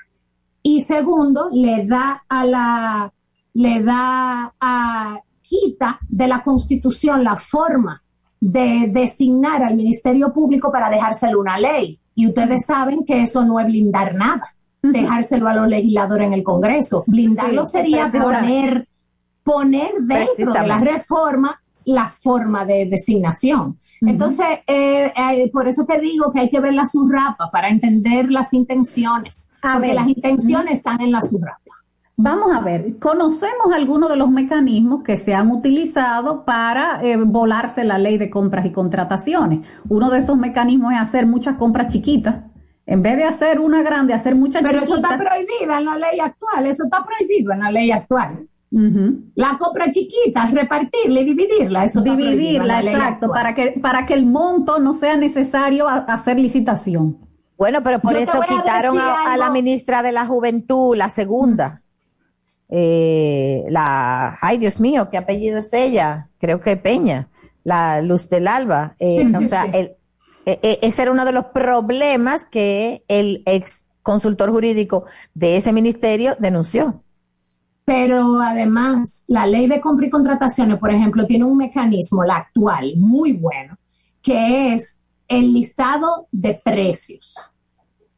[0.62, 3.12] y segundo, le da a la,
[3.52, 8.02] le da a, quita de la Constitución la forma
[8.40, 12.00] de designar al Ministerio Público para dejárselo una ley.
[12.16, 14.42] Y ustedes saben que eso no es blindar nada,
[14.92, 17.04] dejárselo a los legisladores en el Congreso.
[17.06, 18.88] Blindarlo Sí, sería poner,
[19.42, 23.78] poner dentro de la reforma la forma de designación.
[24.00, 28.30] Entonces, eh, eh, por eso te digo que hay que ver la surrapa para entender
[28.30, 29.96] las intenciones, A porque ver.
[29.96, 31.60] las intenciones están en la surrapa.
[32.18, 37.84] Vamos a ver, conocemos algunos de los mecanismos que se han utilizado para eh, volarse
[37.84, 39.60] la ley de compras y contrataciones.
[39.88, 42.36] Uno de esos mecanismos es hacer muchas compras chiquitas.
[42.86, 46.20] En vez de hacer una grande, hacer muchas Pero eso está prohibido en la ley
[46.20, 48.46] actual, eso está prohibido en la ley actual.
[49.34, 53.30] La compra chiquita, repartirla y dividirla, eso está prohibido en Dividirla, exacto, actual.
[53.32, 57.18] para que, para que el monto no sea necesario a- hacer licitación.
[57.56, 61.80] Bueno, pero por Yo eso quitaron a, a la ministra de la Juventud, la segunda.
[62.68, 66.28] Eh, la, ay Dios mío, ¿qué apellido es ella?
[66.38, 67.28] Creo que Peña,
[67.64, 68.94] la Luz del Alba.
[68.98, 69.70] Eh, Sí, o sí, sea, sí.
[69.72, 69.92] el-
[70.46, 75.04] ese era uno de los problemas que el ex consultor jurídico
[75.34, 77.02] de ese ministerio denunció.
[77.84, 82.94] Pero además, la ley de compra y contrataciones, por ejemplo, tiene un mecanismo, la actual,
[82.96, 83.76] muy bueno,
[84.22, 87.34] que es el listado de precios,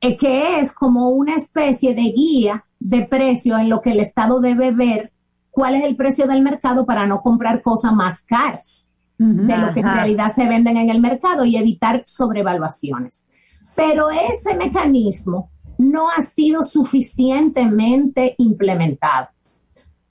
[0.01, 4.41] eh, que es como una especie de guía de precio en lo que el Estado
[4.41, 5.12] debe ver
[5.51, 8.88] cuál es el precio del mercado para no comprar cosas más caras
[9.19, 13.29] de lo que en realidad se venden en el mercado y evitar sobrevaluaciones.
[13.75, 19.29] Pero ese mecanismo no ha sido suficientemente implementado.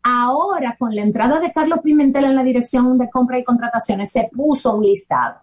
[0.04, 4.30] Ahora, con la entrada de Carlos Pimentel en la dirección de compra y contrataciones, se
[4.32, 5.42] puso un listado.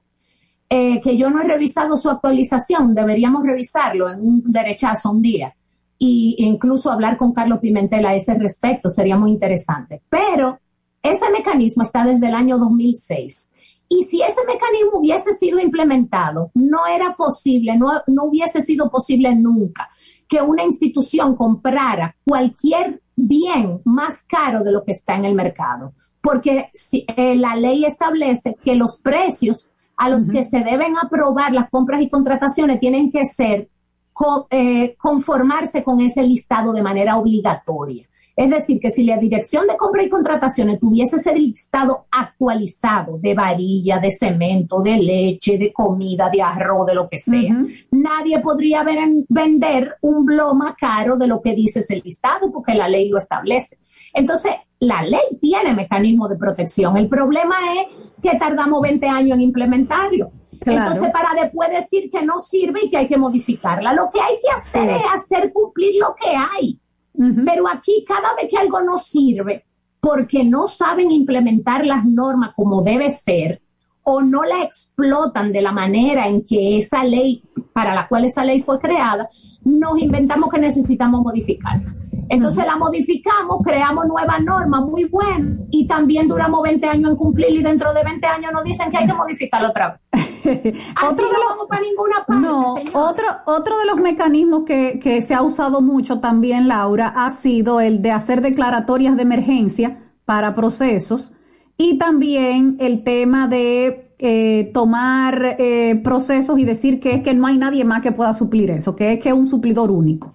[0.70, 5.54] eh, que yo no he revisado su actualización, deberíamos revisarlo en un derechazo un día
[5.98, 10.02] y incluso hablar con Carlos Pimentel a ese respecto, sería muy interesante.
[10.08, 10.58] Pero
[11.02, 13.52] ese mecanismo está desde el año 2006.
[13.96, 19.34] Y si ese mecanismo hubiese sido implementado, no era posible, no, no hubiese sido posible
[19.34, 19.88] nunca
[20.28, 25.92] que una institución comprara cualquier bien más caro de lo que está en el mercado.
[26.20, 31.52] Porque si, eh, la ley establece que los precios a los que se deben aprobar
[31.52, 33.68] las compras y contrataciones tienen que ser
[34.12, 38.08] co- eh, conformarse con ese listado de manera obligatoria.
[38.36, 43.32] Es decir, que si la dirección de compra y contrataciones tuviese ese listado actualizado de
[43.32, 47.54] varilla, de cemento, de leche, de comida, de arroz, de lo que sea,
[47.92, 48.84] nadie podría
[49.28, 53.18] vender un blow más caro de lo que dice ese listado porque la ley lo
[53.18, 53.78] establece.
[54.12, 56.96] Entonces, la ley tiene mecanismos de protección.
[56.96, 57.86] El problema es
[58.20, 60.30] que tardamos 20 años en implementarlo.
[60.60, 60.92] Claro.
[60.92, 64.34] Entonces, para después decir que no sirve y que hay que modificarla, lo que hay
[64.42, 65.02] que hacer Sí.
[65.04, 66.80] es hacer cumplir lo que hay.
[67.16, 69.64] Pero aquí, cada vez que algo no sirve,
[70.00, 73.62] porque no saben implementar las normas como debe ser,
[74.02, 78.44] o no la explotan de la manera en que esa ley, para la cual esa
[78.44, 79.28] ley fue creada,
[79.64, 81.94] nos inventamos que necesitamos modificarla.
[82.28, 87.50] Entonces la modificamos, creamos nuevas normas muy buenas y también duramos 20 años en cumplir
[87.50, 90.24] y dentro de 20 años nos dicen que hay que modificarlo otra vez.
[90.44, 92.92] Así Otro no los- vamos para ninguna parte, No, señor.
[92.94, 97.80] otro, otro de los mecanismos que, que se ha usado mucho también, Laura, ha sido
[97.80, 101.32] el de hacer declaratorias de emergencia para procesos
[101.76, 107.46] y también el tema de eh, tomar eh, procesos y decir que es que no
[107.46, 110.34] hay nadie más que pueda suplir eso, que es que es un suplidor único.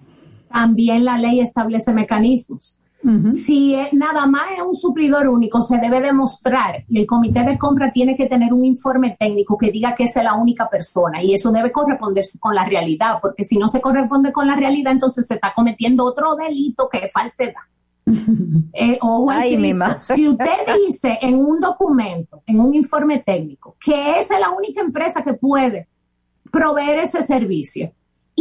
[0.50, 2.80] También la ley establece mecanismos.
[3.30, 7.56] Si eh, nada más es un suplidor único, se debe demostrar y el comité de
[7.56, 11.32] compra tiene que tener un informe técnico que diga que es la única persona y
[11.32, 15.26] eso debe corresponderse con la realidad, porque si no se corresponde con la realidad, entonces
[15.26, 17.62] se está cometiendo otro delito que es falsedad.
[18.72, 19.72] Eh, ojo Ay.
[20.00, 24.80] Si usted dice en un documento, en un informe técnico, que esa es la única
[24.80, 25.88] empresa que puede
[26.50, 27.92] proveer ese servicio,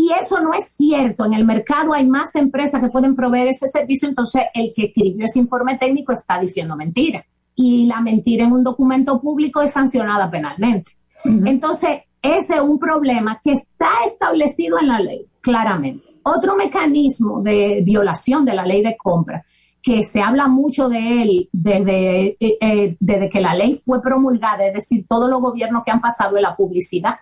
[0.02, 3.68] y eso no es cierto, en el mercado hay más empresas que pueden proveer ese
[3.68, 7.26] servicio, entonces el que escribió ese informe técnico está diciendo mentira.
[7.54, 10.94] Y la mentira en un documento público es sancionada penalmente.
[11.26, 16.08] Entonces, ese es un problema que está establecido en la ley, claramente.
[16.24, 19.44] Otro mecanismo de violación de la ley de compra
[19.82, 24.66] que se habla mucho de él desde, eh, eh, desde que la ley fue promulgada,
[24.66, 27.16] es decir, todos los gobiernos que han pasado en la publicidad.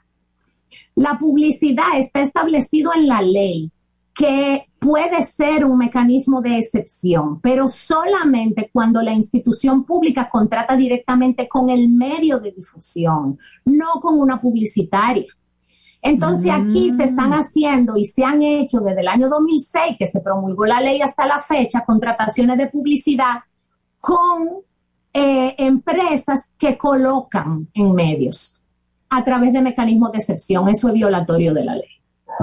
[0.96, 3.72] La publicidad está establecido en la ley
[4.18, 11.48] que puede ser un mecanismo de excepción, pero solamente cuando la institución pública contrata directamente
[11.48, 15.28] con el medio de difusión, no con una publicitaria.
[16.02, 17.34] Entonces aquí se están mm.
[17.34, 21.28] haciendo y se han hecho desde el año 2006 que se promulgó la ley hasta
[21.28, 23.36] la fecha contrataciones de publicidad
[24.00, 24.48] con
[25.14, 28.57] eh, empresas que colocan en medios
[29.10, 30.68] a través de mecanismos de excepción.
[30.70, 31.98] Eso es violatorio de la ley.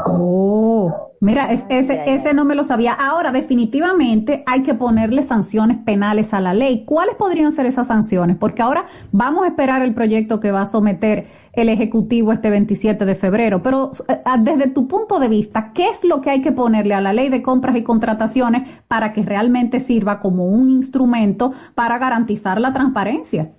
[0.07, 2.93] Oh, mira, ese, ese no me lo sabía.
[2.93, 6.85] Ahora, definitivamente hay que ponerle sanciones penales a la ley.
[6.85, 8.37] ¿Cuáles podrían ser esas sanciones?
[8.37, 13.05] Porque ahora vamos a esperar el proyecto que va a someter el Ejecutivo este 27
[13.05, 13.63] de febrero.
[13.63, 17.01] Pero eh, desde tu punto de vista, ¿qué es lo que hay que ponerle a
[17.01, 22.61] la ley de compras y contrataciones para que realmente sirva como un instrumento para garantizar
[22.61, 23.53] la transparencia?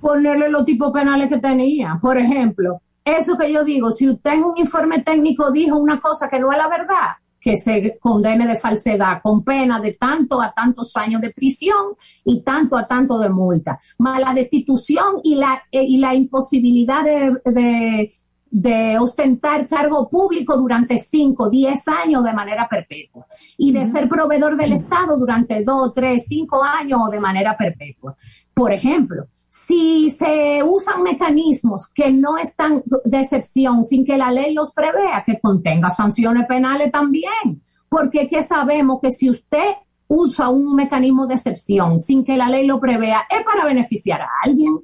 [0.00, 1.98] Ponerle los tipos penales que tenía.
[2.00, 6.28] Por ejemplo, eso que yo digo, si usted en un informe técnico dijo una cosa
[6.28, 10.50] que no es la verdad, que se condene de falsedad con pena de tanto a
[10.50, 11.92] tantos años de prisión
[12.24, 13.78] y tanto a tanto de multa.
[13.98, 18.14] Más la destitución y la, eh, y la imposibilidad de,
[18.50, 23.26] de, ostentar cargo público durante 5, 10 años de manera perpetua
[23.58, 28.16] y de ser proveedor del Estado durante 2, 3, 5 años o de manera perpetua.
[28.54, 29.26] Por ejemplo,
[29.56, 35.22] si se usan mecanismos que no están de excepción sin que la ley los prevea,
[35.24, 39.76] que contenga sanciones penales también, porque que sabemos que si usted
[40.08, 44.28] usa un mecanismo de excepción sin que la ley lo prevea, es para beneficiar a
[44.42, 44.80] alguien.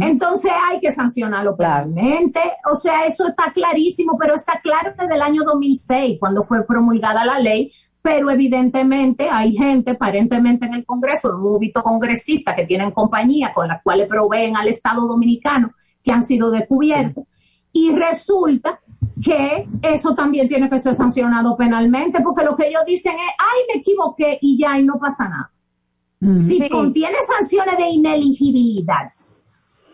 [0.00, 2.40] Entonces hay que sancionarlo claramente.
[2.72, 7.26] O sea, eso está clarísimo, pero está claro desde el año 2006, cuando fue promulgada
[7.26, 7.70] la ley,
[8.04, 13.66] pero evidentemente hay gente, aparentemente en el Congreso, un visto congresistas que tienen compañía con
[13.66, 15.70] las cuales proveen al Estado Dominicano,
[16.02, 17.24] que han sido descubiertos,
[17.72, 18.78] y resulta
[19.22, 23.60] que eso también tiene que ser sancionado penalmente, porque lo que ellos dicen es, ay,
[23.72, 26.36] me equivoqué y ya, y no pasa nada.
[26.36, 29.14] Si contiene sanciones de ineligibilidad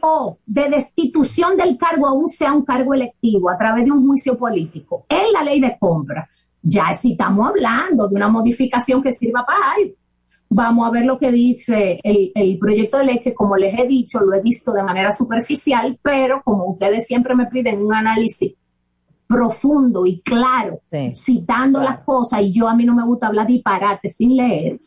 [0.01, 4.37] o de destitución del cargo, aún sea un cargo electivo, a través de un juicio
[4.37, 6.29] político, en la ley de compra,
[6.63, 9.95] ya si estamos hablando de una modificación que sirva para algo.
[10.53, 14.19] Vamos a ver lo que dice el, proyecto de ley, que como les he dicho,
[14.19, 18.55] lo he visto de manera superficial, pero como ustedes siempre me piden un análisis
[19.29, 20.81] profundo y claro,
[21.15, 24.81] citando las cosas, y yo a mí no me gusta hablar disparate sin leer,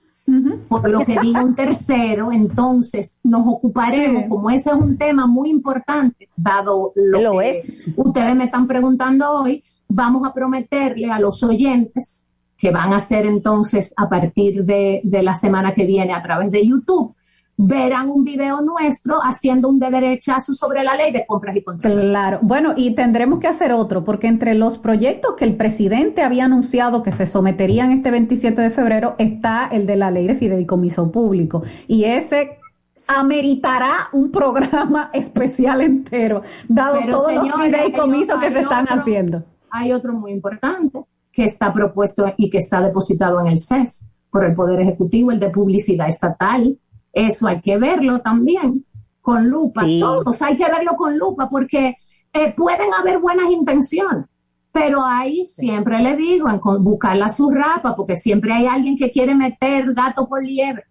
[0.67, 5.49] por lo que diga un tercero, entonces nos ocuparemos, como ese es un tema muy
[5.49, 7.61] importante, dado lo, que
[7.95, 9.63] ustedes me están preguntando hoy,
[9.93, 12.27] vamos a prometerle a los oyentes
[12.57, 16.65] que van a ser entonces a partir de, la semana que viene a través de
[16.65, 17.13] YouTube,
[17.55, 22.07] verán un video nuestro haciendo un de derechazo sobre la ley de compras y contratos.
[22.07, 26.45] Claro, bueno, y tendremos que hacer otro, porque entre los proyectos que el presidente había
[26.45, 31.11] anunciado que se someterían este 27 de febrero está el de la ley de fideicomiso
[31.11, 31.61] público.
[31.87, 32.57] Y ese
[33.05, 39.43] ameritará un programa especial entero, dado todos los fideicomisos que se están haciendo
[39.73, 40.99] hay otro muy importante
[41.31, 45.39] que está propuesto y que está depositado en el CES por el Poder Ejecutivo, el
[45.39, 46.77] de publicidad estatal.
[47.11, 48.85] Eso hay que verlo también
[49.19, 49.83] con lupa.
[49.99, 51.97] Todos hay que verlo con lupa porque
[52.33, 54.25] eh, pueden haber buenas intenciones,
[54.71, 59.33] pero ahí siempre le digo, en buscar la surrapa, porque siempre hay alguien que quiere
[59.33, 60.83] meter gato por liebre.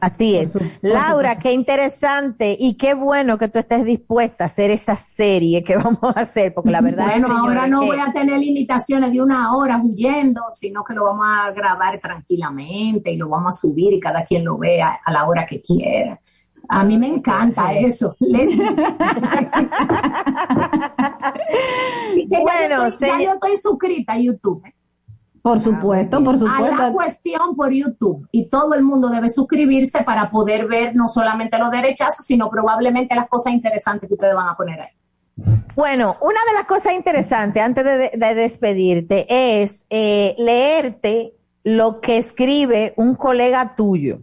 [0.00, 0.58] Así es.
[0.80, 5.76] Laura, qué interesante y qué bueno que tú estés dispuesta a hacer esa serie que
[5.76, 9.56] vamos a hacer, porque la verdad bueno, ahora no voy a tener limitaciones de una
[9.56, 14.00] hora huyendo, sino que lo vamos a grabar tranquilamente y lo vamos a subir y
[14.00, 16.20] cada quien lo vea a la hora que quiera.
[16.70, 18.14] A mí me encanta eso.
[18.20, 18.74] bueno,
[23.00, 24.62] ya yo estoy suscrita a YouTube.
[24.66, 24.74] ¿eh?
[25.42, 26.74] Por supuesto, por supuesto.
[26.74, 31.08] A la cuestión por YouTube y todo el mundo debe suscribirse para poder ver no
[31.08, 34.92] solamente los derechazos, sino probablemente las cosas interesantes que ustedes van a poner ahí.
[35.76, 42.94] Bueno, una de las cosas interesantes antes de, despedirte es eh, leerte lo que escribe
[42.96, 44.20] un colega tuyo,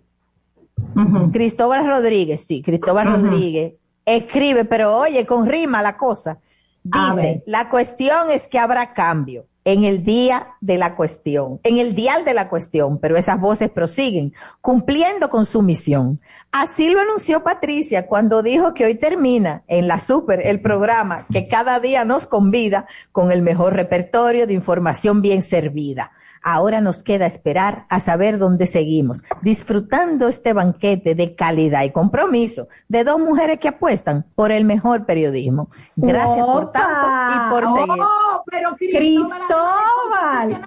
[1.31, 6.39] Cristóbal Rodríguez, sí, Cristóbal Rodríguez, escribe, pero oye, con rima la cosa.
[6.83, 11.95] Dice, la cuestión es que habrá cambio en el día de la cuestión, en el
[11.95, 16.21] dial de la cuestión, pero esas voces prosiguen, cumpliendo con su misión.
[16.51, 21.47] Así lo anunció Patricia cuando dijo que hoy termina en la Super el programa que
[21.47, 26.11] cada día nos convida con el mejor repertorio de información bien servida.
[26.47, 32.67] Ahora nos queda esperar a saber dónde seguimos, disfrutando este banquete de calidad y compromiso
[32.87, 35.65] de dos mujeres que apuestan por el mejor periodismo.
[35.95, 38.03] Gracias por tanto y por seguir.
[38.03, 40.65] Oh, pero Cristóbal.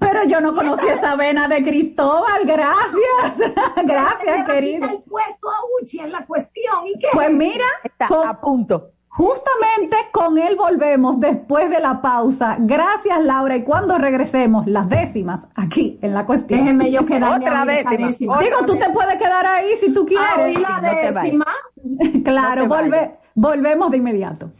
[0.00, 3.52] Pero yo no conocí esa vena de Cristóbal, gracias.
[3.84, 4.88] gracias, querido.
[4.88, 6.86] El puesto a Uchi en la cuestión.
[6.86, 7.08] ¿Y qué?
[7.12, 8.93] Pues mira, Está a punto.
[9.16, 12.56] Justamente con él volvemos después de la pausa.
[12.58, 13.56] Gracias, Laura.
[13.56, 16.58] Y cuando regresemos, las décimas aquí en la cuestión.
[16.58, 18.38] Déjeme yo quedarme Otra décima.
[18.40, 20.58] Digo, tú te puedes quedar ahí si tú Ah, quieres.
[20.58, 21.46] y la no décima.
[22.24, 24.50] claro, No volve- volvemos de inmediato.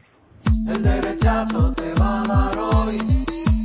[0.68, 2.98] El derechazo te va a dar hoy.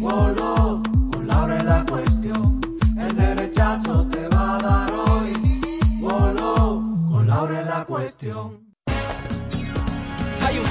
[0.02, 0.82] Wolo,
[1.14, 2.62] con Laura en la cuestión.
[2.98, 5.62] El derechazo te va a dar hoy.
[6.02, 6.82] Wolo,
[7.12, 8.69] con Laura en la cuestión.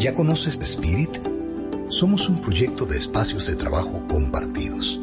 [0.00, 1.10] ¿Ya conoces Spirit?
[1.88, 4.98] Somos un proyecto de espacios de trabajo compartidos.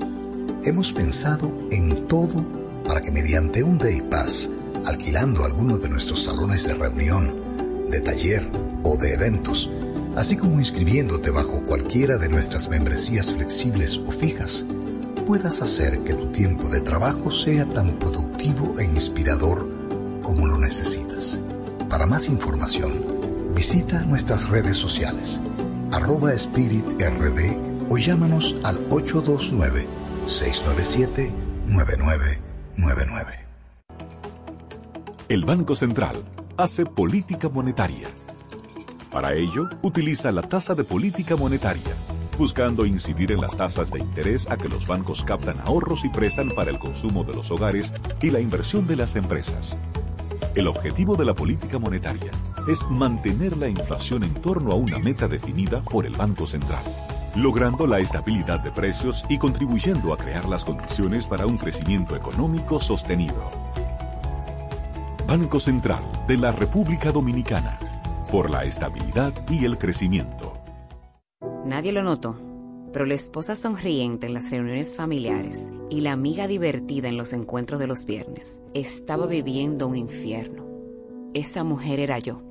[0.64, 2.44] Hemos pensado en todo
[2.84, 4.50] para que mediante un Day Pass,
[4.88, 8.50] alquilando alguno de nuestros salones de reunión, de taller
[8.82, 9.70] o de eventos,
[10.16, 14.66] así como inscribiéndote bajo cualquiera de nuestras membresías flexibles o fijas,
[15.28, 19.70] puedas hacer que tu tiempo de trabajo sea tan productivo e inspirador
[20.24, 21.40] como lo necesitas.
[21.88, 23.17] Para más información,
[23.58, 25.42] visita nuestras redes sociales,
[25.92, 31.34] arroba Spirit RD o llámanos al 829-697-9999.
[35.28, 36.24] El Banco Central
[36.56, 38.08] hace política monetaria.
[39.12, 41.96] Para ello, utiliza la tasa de política monetaria,
[42.38, 46.54] buscando incidir en las tasas de interés a que los bancos captan ahorros y prestan
[46.54, 47.92] para el consumo de los hogares
[48.22, 49.80] y la inversión de las empresas.
[50.54, 52.30] El objetivo de la política monetaria
[52.68, 56.84] es mantener la inflación en torno a una meta definida por el Banco Central,
[57.36, 62.80] logrando la estabilidad de precios y contribuyendo a crear las condiciones para un crecimiento económico
[62.80, 63.50] sostenido.
[65.28, 67.80] Banco Central de la República Dominicana,
[68.32, 70.58] por la estabilidad y el crecimiento.
[71.66, 72.38] Nadie lo notó,
[72.92, 77.80] pero la esposa sonriente en las reuniones familiares y la amiga divertida en los encuentros
[77.80, 80.66] de los viernes estaba viviendo un infierno.
[81.34, 82.42] Esa mujer era yo,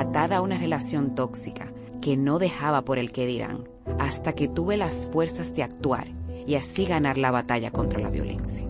[0.00, 3.68] atada a una relación tóxica que no dejaba por el que dirán,
[3.98, 6.08] hasta que tuve las fuerzas de actuar
[6.46, 8.66] y así ganar la batalla contra la violencia.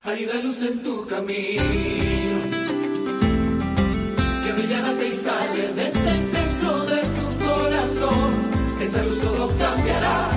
[0.00, 1.62] Hay una luz en tu camino
[4.44, 8.32] que brillante y sale desde el centro de tu corazón.
[8.80, 10.30] Esa luz todo cambiará,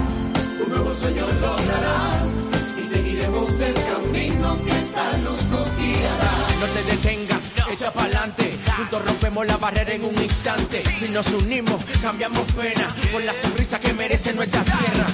[0.64, 2.42] un nuevo sueño lograrás
[2.80, 6.32] y seguiremos el camino que esa luz nos guiará.
[6.60, 8.57] No te detengas, echa pa'lante.
[8.78, 10.84] Juntos rompemos la barrera en un instante.
[11.00, 15.08] Si nos unimos, cambiamos pena por la sonrisa que merece nuestra tierra.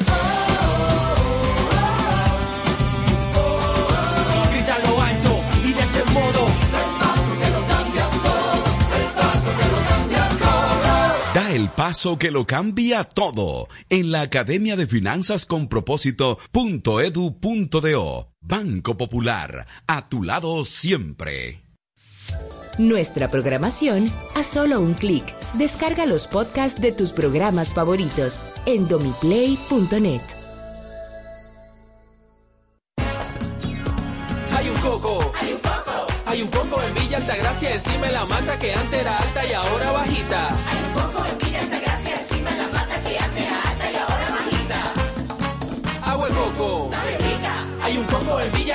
[4.51, 6.45] Grita lo alto y de ese modo.
[11.33, 18.29] Da el paso que lo cambia todo en la Academia de Finanzas con Propósito.edu.do.
[18.41, 21.62] Banco Popular, a tu lado siempre.
[22.77, 25.23] Nuestra programación a solo un clic.
[25.53, 30.21] Descarga los podcasts de tus programas favoritos en domiplay.net.
[34.51, 35.31] Hay un coco.
[35.39, 36.07] Hay un coco.
[36.25, 39.91] Hay un coco en Villa Altagracia encima la mata que antes era alta y ahora
[39.91, 40.49] bajita.
[40.49, 41.12] Hay un poco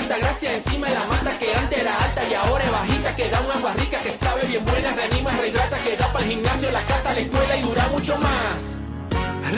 [0.08, 3.28] Villa Altagracia encima de la mata que antes era alta y ahora es bajita, que
[3.28, 6.70] da una agua rica, que sabe bien buena, reanima, rehidrata, que da para el gimnasio,
[6.72, 8.76] la casa, la escuela y dura mucho más.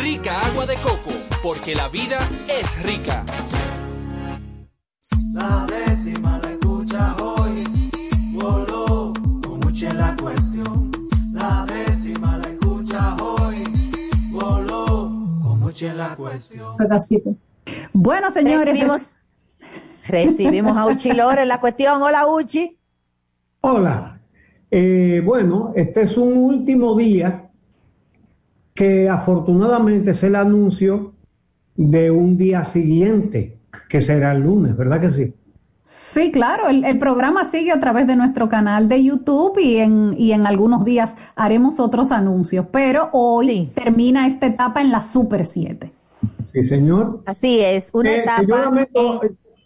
[0.03, 3.25] Rica agua de coco, porque la vida es rica.
[5.35, 7.65] La décima la escucha hoy,
[8.33, 10.91] voló con mucha la cuestión.
[11.33, 13.65] La décima la escucha hoy,
[14.33, 16.77] voló con mucha la cuestión.
[16.77, 17.37] Pedacito.
[17.93, 18.67] Bueno, señores.
[18.67, 19.15] Recibimos,
[20.11, 22.03] recibimos a Uchi Lore en la cuestión.
[22.03, 22.77] Hola, Uchi.
[23.63, 24.21] Hola.
[24.71, 27.49] Eh, bueno, este es un último día
[28.75, 31.13] que afortunadamente es el anuncio
[31.77, 33.59] de un día siguiente,
[33.89, 35.35] que será el lunes, ¿verdad que sí?
[35.85, 40.15] Sí, claro, el, el programa sigue a través de nuestro canal de YouTube y en,
[40.17, 45.45] y en algunos días haremos otros anuncios, pero hoy termina esta etapa en la Super
[45.45, 45.91] 7.
[46.53, 47.23] Sí, señor.
[47.27, 48.43] Así es, una Eh, etapa.
[48.47, 49.21] yo, lamento-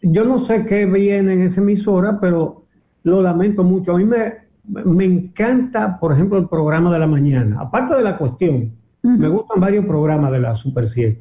[0.05, 2.65] yo no sé qué viene en esa emisora, pero
[3.03, 3.93] lo lamento mucho.
[3.93, 4.35] A mí me,
[4.67, 7.61] me encanta, por ejemplo, el programa de la mañana.
[7.61, 11.21] Aparte de la cuestión, me gustan varios programas de la Super 7.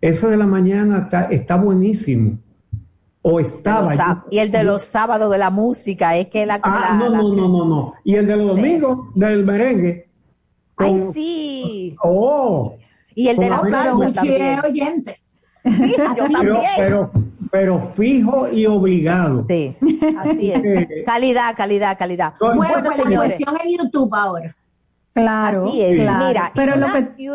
[0.00, 2.38] Ese de la mañana está, está buenísimo.
[3.22, 3.92] O estaba.
[3.94, 6.60] Los y el de los sábados de la música, es que la.
[6.62, 7.94] Ah, la- no, la- no, no, no, no.
[8.04, 10.08] Y el de los domingos, del merengue.
[10.76, 11.96] Ay, sí.
[12.04, 12.76] Oh.
[13.16, 14.12] Y el de Gómez.
[14.14, 14.60] también.
[14.64, 15.18] oyente.
[15.64, 17.10] Yo pero.
[17.50, 19.44] Pero, fijo y obligado.
[19.48, 19.76] Sí,
[20.18, 21.04] así es.
[21.06, 22.34] calidad, calidad, calidad.
[22.40, 24.54] Bueno, pues la cuestión en YouTube ahora.
[25.14, 26.00] Claro, Así es.
[26.00, 26.26] claro.
[26.26, 27.30] Mira, pero una- lo que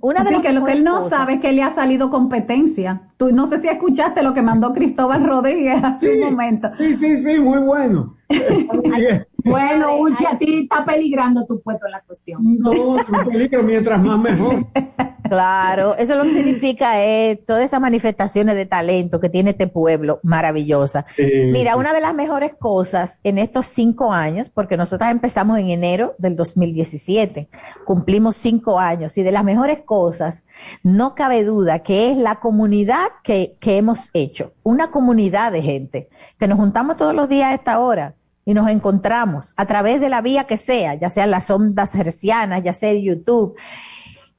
[0.00, 2.08] una de sí, que lo que él no cosas- sabe es que le ha salido
[2.10, 3.02] competencia.
[3.16, 6.70] Tú no sé si escuchaste lo que mandó Cristóbal Rodríguez hace un momento.
[6.78, 8.16] Sí, sí, sí, muy bueno.
[8.72, 9.26] Muy bien.
[9.44, 12.58] Bueno, Uchi, a ti está peligrando tu puesto en la cuestión.
[12.58, 14.66] No, no peligro, mientras más mejor.
[15.32, 20.20] Claro, eso lo que significa es todas esas manifestaciones de talento que tiene este pueblo
[20.22, 21.06] maravillosa.
[21.16, 25.70] Sí, Mira, una de las mejores cosas en estos cinco años, porque nosotros empezamos en
[25.70, 27.48] enero del 2017,
[27.86, 30.42] cumplimos cinco años, y de las mejores cosas,
[30.82, 36.08] no cabe duda que es la comunidad que, que hemos hecho, una comunidad de gente,
[36.38, 40.08] que nos juntamos todos los días a esta hora y nos encontramos a través de
[40.08, 43.56] la vía que sea, ya sean las ondas hercianas, ya sea YouTube.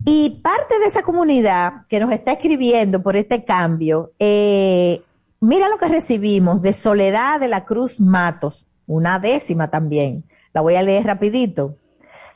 [0.06, 5.01] Y parte de esa comunidad que nos está escribiendo por este cambio, eh,
[5.39, 10.26] mira lo que recibimos de Soledad de la Cruz Matos, una décima también.
[10.54, 11.78] La voy a leer rapidito.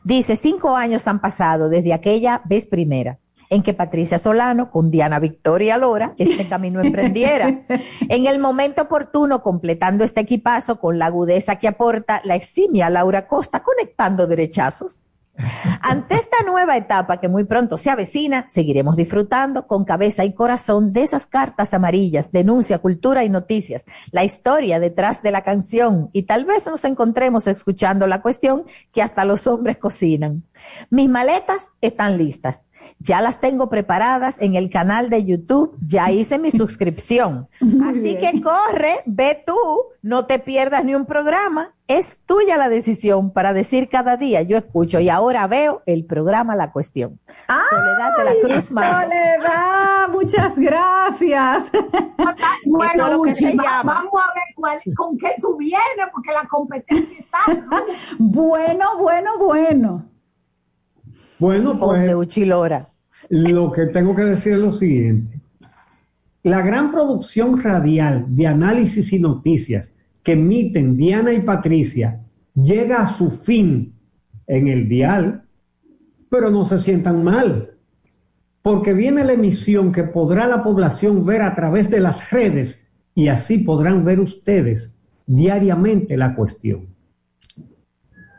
[0.04, 3.20] Dice, cinco años han pasado desde aquella vez primera
[3.50, 7.62] en que Patricia Solano con Diana Victoria Lora este camino emprendiera.
[8.10, 13.28] En el momento oportuno, completando este equipazo con la agudeza que aporta la eximia Laura
[13.28, 15.06] Costa, conectando derechazos.
[15.82, 20.94] Ante esta nueva etapa que muy pronto se avecina, seguiremos disfrutando con cabeza y corazón
[20.94, 26.24] de esas cartas amarillas, denuncia, cultura y noticias, la historia detrás de la canción y
[26.24, 30.44] tal vez nos encontremos escuchando la cuestión que hasta los hombres cocinan.
[30.90, 32.66] Mis maletas están listas.
[33.00, 37.48] Ya las tengo preparadas en el canal de YouTube, ya hice mi suscripción.
[37.86, 39.58] Así que corre, ve tú,
[40.02, 41.74] no te pierdas ni un programa.
[41.88, 46.54] Es tuya la decisión para decir cada día, yo escucho y ahora veo el programa
[46.56, 47.18] La Cuestión.
[47.70, 48.66] Soledad de la Cruz.
[48.66, 51.72] Soledad, muchas gracias.
[52.58, 53.94] Es Bueno, Uchi, va- llama.
[53.94, 57.40] vamos a ver cuál, con qué tú vienes, porque la competencia está.
[57.54, 57.84] ¿no?
[58.20, 60.06] Bueno, bueno, bueno.
[61.40, 62.90] Bueno, pues de Uchilora.
[63.30, 65.40] lo que tengo que decir es lo siguiente.
[66.44, 72.22] La gran producción radial de análisis y noticias que emiten Diana y Patricia
[72.54, 73.94] llega a su fin
[74.48, 75.44] en el dial,
[76.30, 77.72] pero no se sientan mal,
[78.62, 82.80] porque viene la emisión que podrá la población ver a través de las redes
[83.14, 86.88] y así podrán ver ustedes diariamente la cuestión.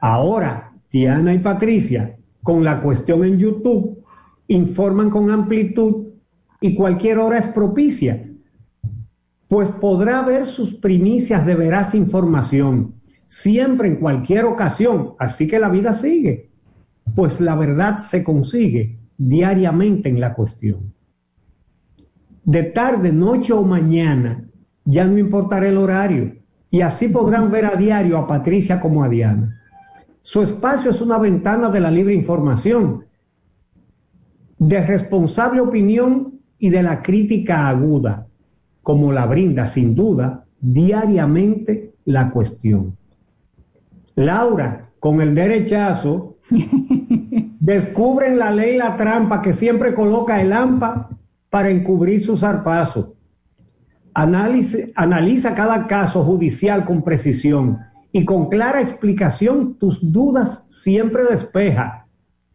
[0.01, 2.18] Ahora, Diana y Patricia,
[2.49, 4.03] con la cuestión en YouTube,
[4.47, 6.07] informan con amplitud
[6.63, 8.27] y cualquier hora es propicia,
[9.49, 12.95] pues podrá ver sus primicias de veraz información,
[13.27, 16.49] siempre en cualquier ocasión, así que la vida sigue,
[17.15, 20.95] pues la verdad se consigue diariamente en la cuestión.
[22.45, 24.49] De tarde, noche o mañana,
[24.87, 26.37] ya no importará el horario,
[26.71, 29.61] y así podrán ver a diario a Patricia como a Diana.
[30.29, 33.07] Su espacio es una ventana de la libre información,
[34.59, 38.27] de responsable opinión y de la crítica aguda,
[38.83, 42.95] como la brinda sin duda diariamente la cuestión.
[44.17, 46.37] Laura, con el derechazo,
[47.61, 51.09] descubren la ley la trampa que siempre coloca el AMPA
[51.49, 53.15] para encubrir su zarpazo.
[54.13, 57.79] Analice- analiza cada caso judicial con precisión
[58.13, 62.07] y con clara explicación tus dudas siempre despeja.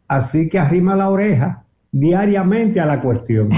[0.08, 3.50] Así que arrima la oreja diariamente a la cuestión.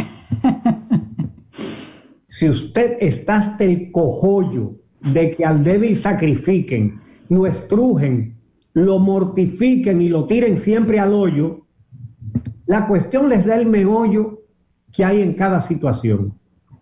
[2.28, 8.36] si usted está hasta el cojollo de que al débil sacrifiquen, lo estrujen,
[8.74, 11.66] lo mortifiquen y lo tiren siempre al hoyo,
[12.66, 14.42] la cuestión les da el meollo
[14.92, 16.34] que hay en cada situación,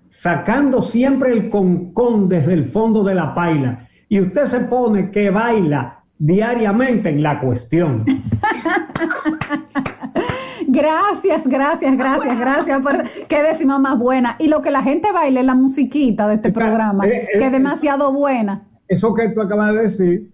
[0.09, 3.89] sacando siempre el concón desde el fondo de la paila.
[4.14, 8.05] Y usted se pone que baila diariamente en la cuestión.
[10.68, 12.82] Gracias, gracias, gracias, gracias.
[12.82, 14.36] Por, qué décima más buena.
[14.38, 17.45] Y lo que la gente baile es la musiquita de este programa, eh, que eh,
[17.45, 18.68] es demasiado buena.
[18.88, 20.32] Eso que tú acabas de decir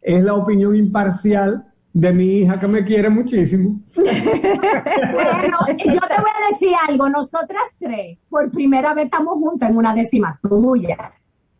[0.00, 3.80] es la opinión imparcial de mi hija que me quiere muchísimo.
[3.96, 7.08] Bueno, yo te voy a decir algo.
[7.10, 11.12] Nosotras tres, por primera vez estamos juntas en una décima tuya.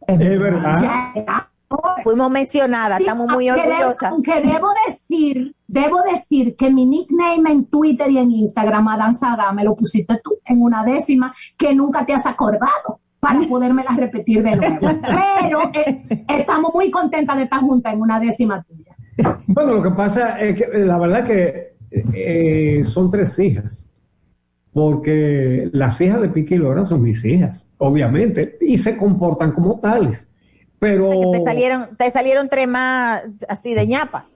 [0.07, 1.15] Es verdad.
[1.15, 1.50] Ya,
[2.03, 4.11] Fuimos mencionadas, Sí, estamos muy orgullosas.
[4.11, 9.53] Aunque debo decir, debo decir que mi nickname en Twitter y en Instagram, Adam Saga,
[9.53, 14.43] me lo pusiste tú en una décima que nunca te has acordado para podérmela repetir
[14.43, 14.79] de nuevo.
[15.41, 18.97] Pero eh, estamos muy contentas de estar juntas en una décima tuya.
[19.47, 23.91] Bueno, lo que pasa es que eh, la verdad que eh, son tres hijas,
[24.73, 29.79] porque las hijas de Piqui y Lora son mis hijas, obviamente, y se comportan como
[29.79, 30.30] tales.
[30.81, 34.27] Pero, Te salieron, te salieron tres más así de ñapa.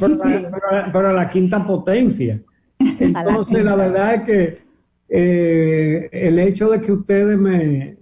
[0.00, 2.40] pero, pero- pero a la quinta potencia.
[2.78, 4.58] Entonces, la verdad es que
[5.08, 7.96] eh, el hecho de que ustedes me,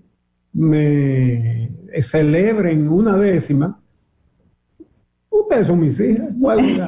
[0.55, 1.69] me
[2.01, 3.79] celebren una décima,
[5.33, 6.29] ustedes son mis hijas.
[6.41, 6.87] ¿cuál es la-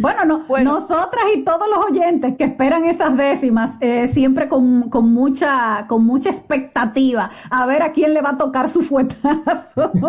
[0.00, 5.12] Bueno, no, nosotras y todos los oyentes que esperan esas décimas, eh, siempre con, con
[5.12, 9.92] mucha, con mucha expectativa, a ver a quién le va a tocar su fuetazo.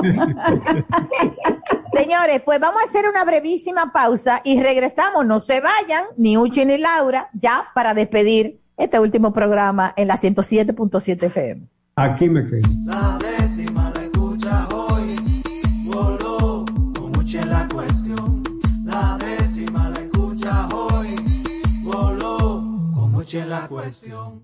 [1.93, 5.25] Señores, pues vamos a hacer una brevísima pausa y regresamos.
[5.25, 10.17] No se vayan, ni Uchi ni Laura, ya para despedir este último programa en la
[10.17, 11.61] 107.7 FM.
[11.95, 12.61] Aquí me quedo.
[12.85, 13.80] La décima
[17.31, 18.43] con mucha en la cuestión.
[18.85, 21.15] La décima la escucha hoy.
[21.83, 22.63] Voló
[22.93, 24.43] con mucha en la cuestión.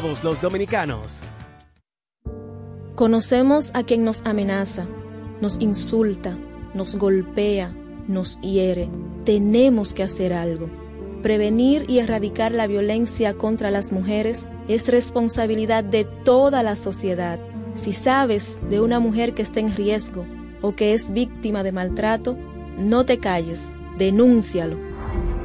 [0.00, 1.20] todos los dominicanos.
[2.94, 4.86] Conocemos a quien nos amenaza,
[5.40, 6.36] nos insulta,
[6.74, 7.74] nos golpea,
[8.06, 8.90] nos hiere.
[9.24, 10.68] Tenemos que hacer algo.
[11.22, 17.40] Prevenir y erradicar la violencia contra las mujeres es responsabilidad de toda la sociedad.
[17.74, 20.26] Si sabes de una mujer que está en riesgo
[20.60, 22.36] o que es víctima de maltrato,
[22.78, 23.62] no te calles,
[23.96, 24.85] denúncialo.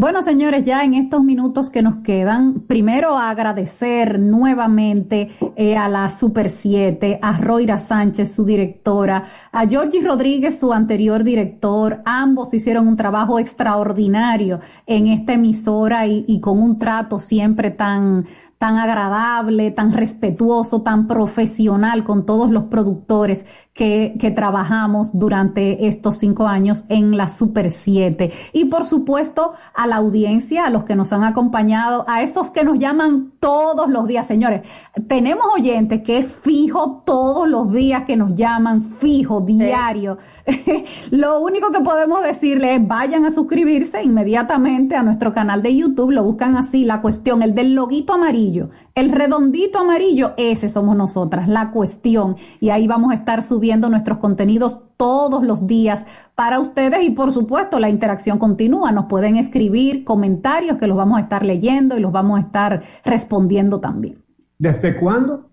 [0.00, 6.08] Bueno, señores, ya en estos minutos que nos quedan, primero agradecer nuevamente eh, a la
[6.12, 12.00] Super 7, a Roira Sánchez, su directora, a Georgie Rodríguez, su anterior director.
[12.04, 18.24] Ambos hicieron un trabajo extraordinario en esta emisora y, y con un trato siempre tan
[18.58, 23.46] tan agradable, tan respetuoso, tan profesional con todos los productores
[23.78, 28.32] que, que trabajamos durante estos cinco años en la Super 7.
[28.52, 32.64] Y por supuesto a la audiencia, a los que nos han acompañado, a esos que
[32.64, 34.62] nos llaman todos los días, señores.
[35.06, 40.18] Tenemos oyentes que es fijo todos los días que nos llaman, fijo, diario.
[41.12, 46.10] lo único que podemos decirle es vayan a suscribirse inmediatamente a nuestro canal de YouTube,
[46.10, 51.46] lo buscan así, la cuestión, el del loguito amarillo, el redondito amarillo, ese somos nosotras,
[51.46, 52.36] la cuestión.
[52.58, 57.32] Y ahí vamos a estar subiendo nuestros contenidos todos los días para ustedes y por
[57.32, 58.92] supuesto la interacción continúa.
[58.92, 62.82] Nos pueden escribir comentarios que los vamos a estar leyendo y los vamos a estar
[63.04, 64.22] respondiendo también.
[64.58, 65.48] ¿Desde cuándo?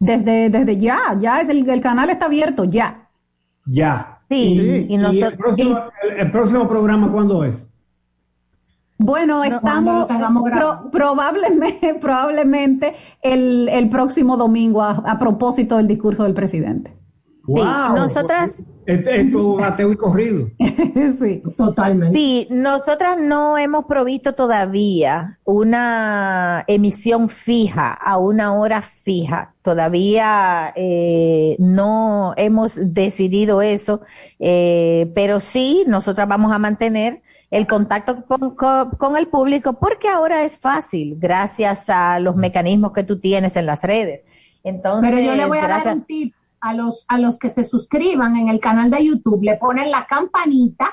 [0.00, 3.08] Desde, desde ya, ya es el, el canal está abierto, ya.
[3.66, 4.18] Ya.
[4.28, 5.78] Sí, y, el, próximo,
[6.18, 7.70] el, próximo, programa cuándo es?
[8.98, 10.06] Bueno, estamos
[10.90, 17.03] probablemente, probablemente el, el próximo domingo a, a propósito del discurso del presidente.
[17.46, 18.62] Wow, sí, nosotras.
[18.86, 20.48] Esto bateo y corrido.
[20.58, 22.18] sí, totalmente.
[22.18, 29.54] Sí, nosotras no hemos provisto todavía una emisión fija a una hora fija.
[29.62, 34.00] Todavía eh, no hemos decidido eso,
[34.38, 40.08] eh, pero sí, nosotras vamos a mantener el contacto con, con, con, el público porque
[40.08, 44.22] ahora es fácil gracias a los mecanismos que tú tienes en las redes.
[44.62, 46.34] Entonces, pero yo le voy a gracias, dar un tip
[46.64, 50.06] a los, a los que se suscriban en el canal de YouTube, le ponen la
[50.06, 50.86] campanita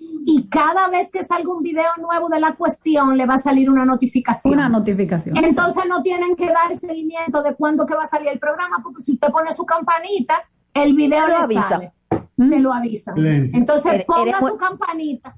[0.00, 3.70] y cada vez que salga un video nuevo de la cuestión le va a salir
[3.70, 4.52] una notificación.
[4.52, 5.36] Una notificación.
[5.36, 9.00] Entonces no tienen que dar seguimiento de cuándo que va a salir el programa, porque
[9.00, 10.42] si usted pone su campanita,
[10.74, 11.68] el video lo le avisa.
[11.68, 11.92] sale.
[12.36, 13.14] Se lo avisa.
[13.16, 15.36] Entonces ponga eres su campanita.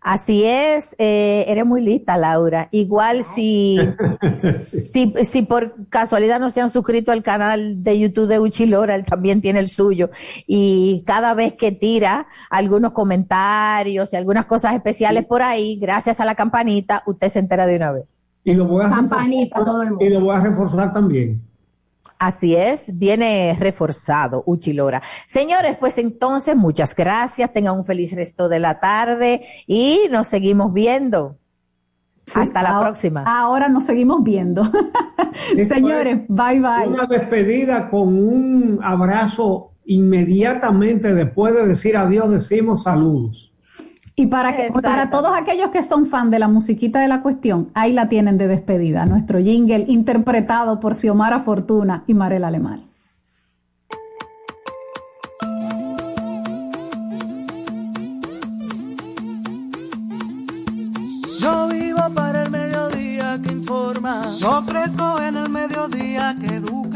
[0.00, 2.68] Así es, eh, eres muy lista, Laura.
[2.70, 3.78] Igual si,
[4.92, 9.04] si, si por casualidad no se han suscrito al canal de YouTube de Uchilora, él
[9.04, 10.10] también tiene el suyo.
[10.46, 16.24] Y cada vez que tira algunos comentarios y algunas cosas especiales por ahí, gracias a
[16.24, 18.04] la campanita, usted se entera de una vez.
[18.44, 20.04] Y lo voy a Campanita, todo el mundo.
[20.04, 21.42] Y lo voy a reforzar también.
[22.18, 25.02] Así es, viene reforzado Uchilora.
[25.26, 30.72] Señores, pues entonces muchas gracias, tengan un feliz resto de la tarde y nos seguimos
[30.72, 31.36] viendo.
[32.34, 33.24] Hasta la ahora- próxima.
[33.26, 34.62] Ahora nos seguimos viendo.
[35.68, 36.88] Señores, bye bye.
[36.88, 43.52] Una despedida con un abrazo inmediatamente después de decir adiós, decimos saludos.
[44.18, 47.70] Y para, que, para todos aquellos que son fan de la musiquita de la cuestión,
[47.74, 52.82] ahí la tienen de despedida, nuestro jingle interpretado por Xiomara Fortuna y Marela Alemán.
[61.40, 64.32] Yo vivo para el mediodía que informa.
[64.36, 66.87] Yo crezco en el mediodía que educa.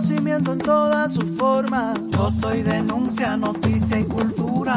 [0.00, 1.98] Conocimiento en todas sus formas.
[2.08, 4.74] Yo soy denuncia, noticia y cultura.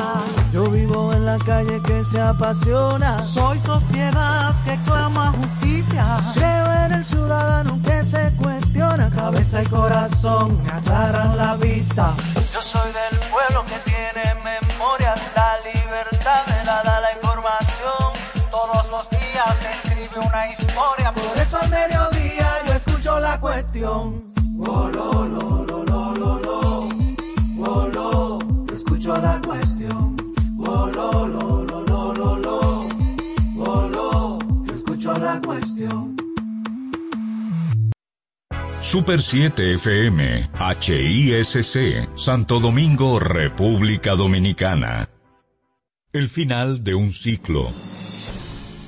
[0.51, 3.23] Yo vivo en la calle que se apasiona.
[3.23, 6.17] Soy sociedad que clama justicia.
[6.33, 9.09] Creo en el ciudadano que se cuestiona.
[9.11, 12.13] Cabeza y corazón me aclaran la vista.
[12.53, 15.15] Yo soy del pueblo que tiene memoria.
[15.37, 18.11] La libertad me la da la información.
[18.51, 21.13] Todos los días se escribe una historia.
[21.13, 24.32] Por eso al mediodía yo escucho la cuestión.
[38.93, 40.49] Super 7 FM,
[40.79, 45.09] HISC, Santo Domingo, República Dominicana.
[46.13, 47.67] El final de un ciclo.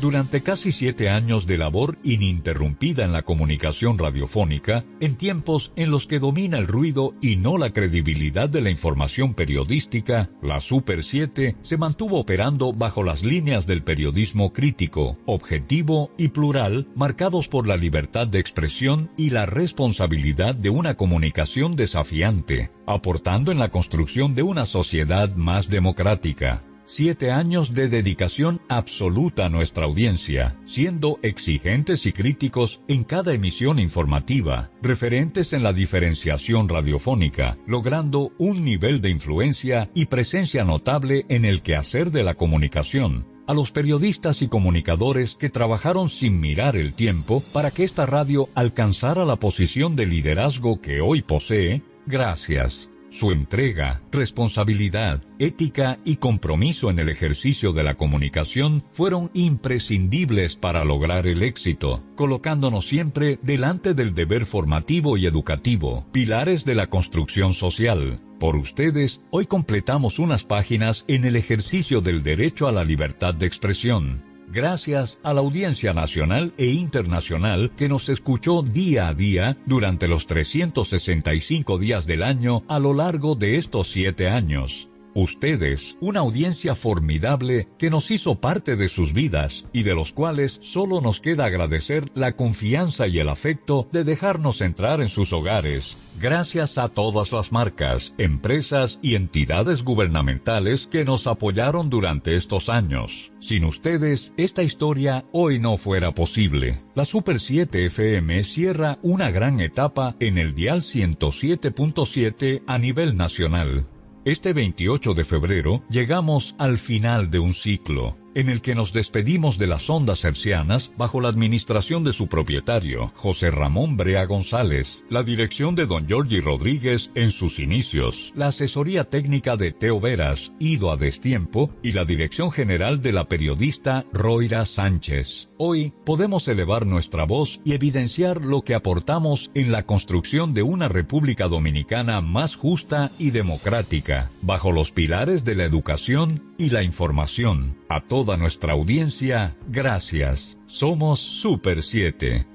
[0.06, 6.06] Durante casi siete años de labor ininterrumpida en la comunicación radiofónica, en tiempos en los
[6.06, 11.56] que domina el ruido y no la credibilidad de la información periodística, la Super 7
[11.60, 17.76] se mantuvo operando bajo las líneas del periodismo crítico, objetivo y plural, marcados por la
[17.76, 24.44] libertad de expresión y la responsabilidad de una comunicación desafiante, aportando en la construcción de
[24.44, 26.62] una sociedad más democrática.
[26.88, 33.80] Siete años de dedicación absoluta a nuestra audiencia, siendo exigentes y críticos en cada emisión
[33.80, 41.44] informativa, referentes en la diferenciación radiofónica, logrando un nivel de influencia y presencia notable en
[41.44, 43.26] el quehacer de la comunicación.
[43.48, 48.50] A los periodistas y comunicadores que trabajaron sin mirar el tiempo para que esta radio
[48.54, 52.92] alcanzara la posición de liderazgo que hoy posee, gracias.
[53.18, 60.84] Su entrega, responsabilidad, ética y compromiso en el ejercicio de la comunicación fueron imprescindibles para
[60.84, 67.54] lograr el éxito, colocándonos siempre delante del deber formativo y educativo, pilares de la construcción
[67.54, 68.20] social.
[68.38, 73.46] Por ustedes, hoy completamos unas páginas en el ejercicio del derecho a la libertad de
[73.46, 74.35] expresión.
[74.56, 80.28] Gracias a la audiencia nacional e internacional que nos escuchó día a día durante los
[80.28, 84.88] 365 días del año a lo largo de estos siete años.
[85.18, 90.60] Ustedes, una audiencia formidable que nos hizo parte de sus vidas y de los cuales
[90.62, 95.96] solo nos queda agradecer la confianza y el afecto de dejarnos entrar en sus hogares.
[96.20, 103.32] Gracias a todas las marcas, empresas y entidades gubernamentales que nos apoyaron durante estos años.
[103.40, 106.84] Sin ustedes, esta historia hoy no fuera posible.
[106.94, 113.84] La Super 7 FM cierra una gran etapa en el dial 107.7 a nivel nacional.
[114.26, 119.58] Este 28 de febrero llegamos al final de un ciclo en el que nos despedimos
[119.58, 125.24] de las ondas hercianas bajo la administración de su propietario, José Ramón Brea González, la
[125.24, 130.92] dirección de don Giorgi Rodríguez en sus inicios, la asesoría técnica de Teo Veras, ido
[130.92, 135.50] a destiempo, y la dirección general de la periodista Roira Sánchez.
[135.58, 140.90] Hoy podemos elevar nuestra voz y evidenciar lo que aportamos en la construcción de una
[140.90, 147.78] República Dominicana más justa y democrática, bajo los pilares de la educación y la información.
[147.88, 150.58] A toda nuestra audiencia, gracias.
[150.66, 152.46] Somos Super 7.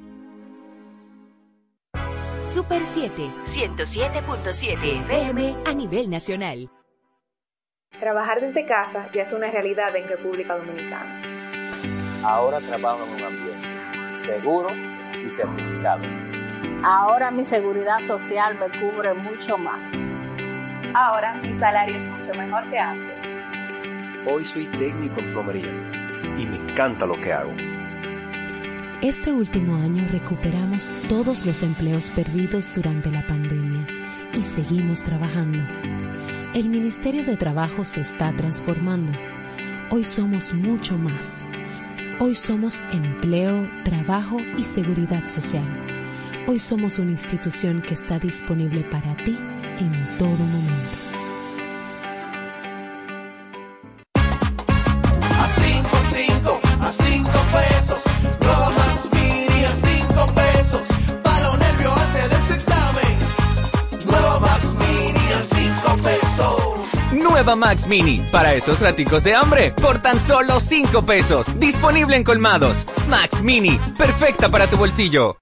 [2.42, 6.68] Super 7, 107.7 FM a nivel nacional.
[7.98, 11.39] Trabajar desde casa ya es una realidad en República Dominicana.
[12.22, 13.68] Ahora trabajo en un ambiente
[14.24, 14.68] seguro
[15.20, 16.02] y certificado.
[16.82, 19.84] Ahora mi seguridad social me cubre mucho más.
[20.94, 23.16] Ahora mi salario es mucho mejor que antes.
[24.26, 25.72] Hoy soy técnico en plomería
[26.36, 27.52] y me encanta lo que hago.
[29.00, 33.86] Este último año recuperamos todos los empleos perdidos durante la pandemia
[34.34, 35.62] y seguimos trabajando.
[36.52, 39.12] El Ministerio de Trabajo se está transformando.
[39.90, 41.46] Hoy somos mucho más.
[42.22, 45.64] Hoy somos empleo, trabajo y seguridad social.
[46.46, 49.38] Hoy somos una institución que está disponible para ti
[49.78, 50.99] en todo momento.
[67.56, 71.46] Max Mini, para esos raticos de hambre, por tan solo 5 pesos.
[71.58, 72.86] Disponible en colmados.
[73.08, 75.36] Max Mini, perfecta para tu bolsillo.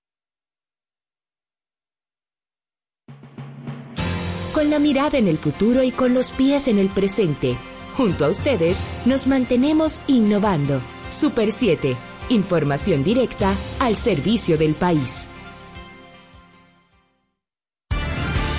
[4.52, 7.56] Con la mirada en el futuro y con los pies en el presente.
[7.96, 10.80] Junto a ustedes nos mantenemos innovando.
[11.10, 11.96] Super 7.
[12.30, 15.28] Información directa al servicio del país.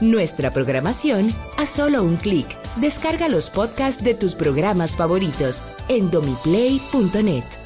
[0.00, 2.46] Nuestra programación a solo un clic.
[2.76, 7.65] Descarga los podcasts de tus programas favoritos en domiplay.net.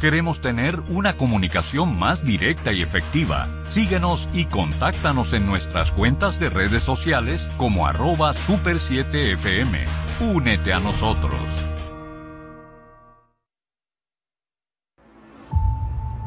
[0.00, 3.48] Queremos tener una comunicación más directa y efectiva.
[3.70, 9.86] Síguenos y contáctanos en nuestras cuentas de redes sociales como arroba super7fm.
[10.20, 11.40] Únete a nosotros.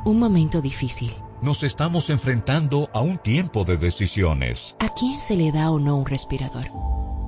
[0.03, 1.15] Un momento difícil.
[1.41, 4.75] Nos estamos enfrentando a un tiempo de decisiones.
[4.79, 6.65] ¿A quién se le da o no un respirador?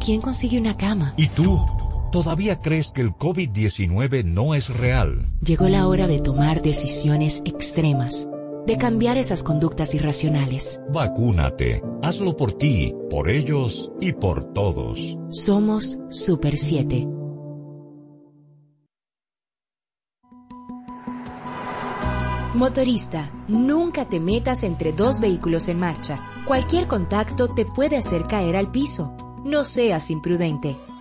[0.04, 1.14] ¿Quién consigue una cama?
[1.16, 1.66] ¿Y tú?
[2.14, 5.26] ¿Todavía crees que el COVID-19 no es real?
[5.44, 8.30] Llegó la hora de tomar decisiones extremas,
[8.68, 10.80] de cambiar esas conductas irracionales.
[10.94, 11.82] Vacúnate.
[12.04, 15.18] Hazlo por ti, por ellos y por todos.
[15.32, 17.08] Somos Super 7.
[22.54, 26.24] Motorista, nunca te metas entre dos vehículos en marcha.
[26.46, 29.18] Cualquier contacto te puede hacer caer al piso.
[29.44, 30.78] No seas imprudente.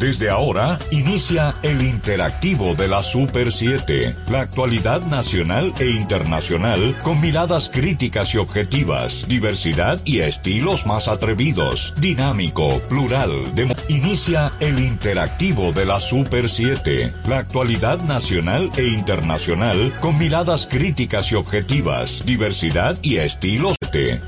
[0.00, 7.20] Desde ahora inicia el interactivo de la Super 7, la actualidad nacional e internacional con
[7.20, 13.54] miradas críticas y objetivas, diversidad y estilos más atrevidos, dinámico, plural.
[13.54, 13.76] De...
[13.88, 21.30] Inicia el interactivo de la Super 7, la actualidad nacional e internacional con miradas críticas
[21.30, 23.76] y objetivas, diversidad y estilos.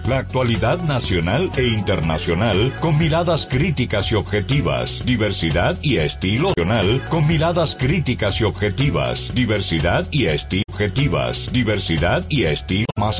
[0.08, 5.06] La actualidad nacional e internacional con miradas críticas y objetivas,
[5.82, 12.86] y estilo nacional con miradas críticas y objetivas, diversidad y estilo objetivas, diversidad y estilo
[12.96, 13.10] más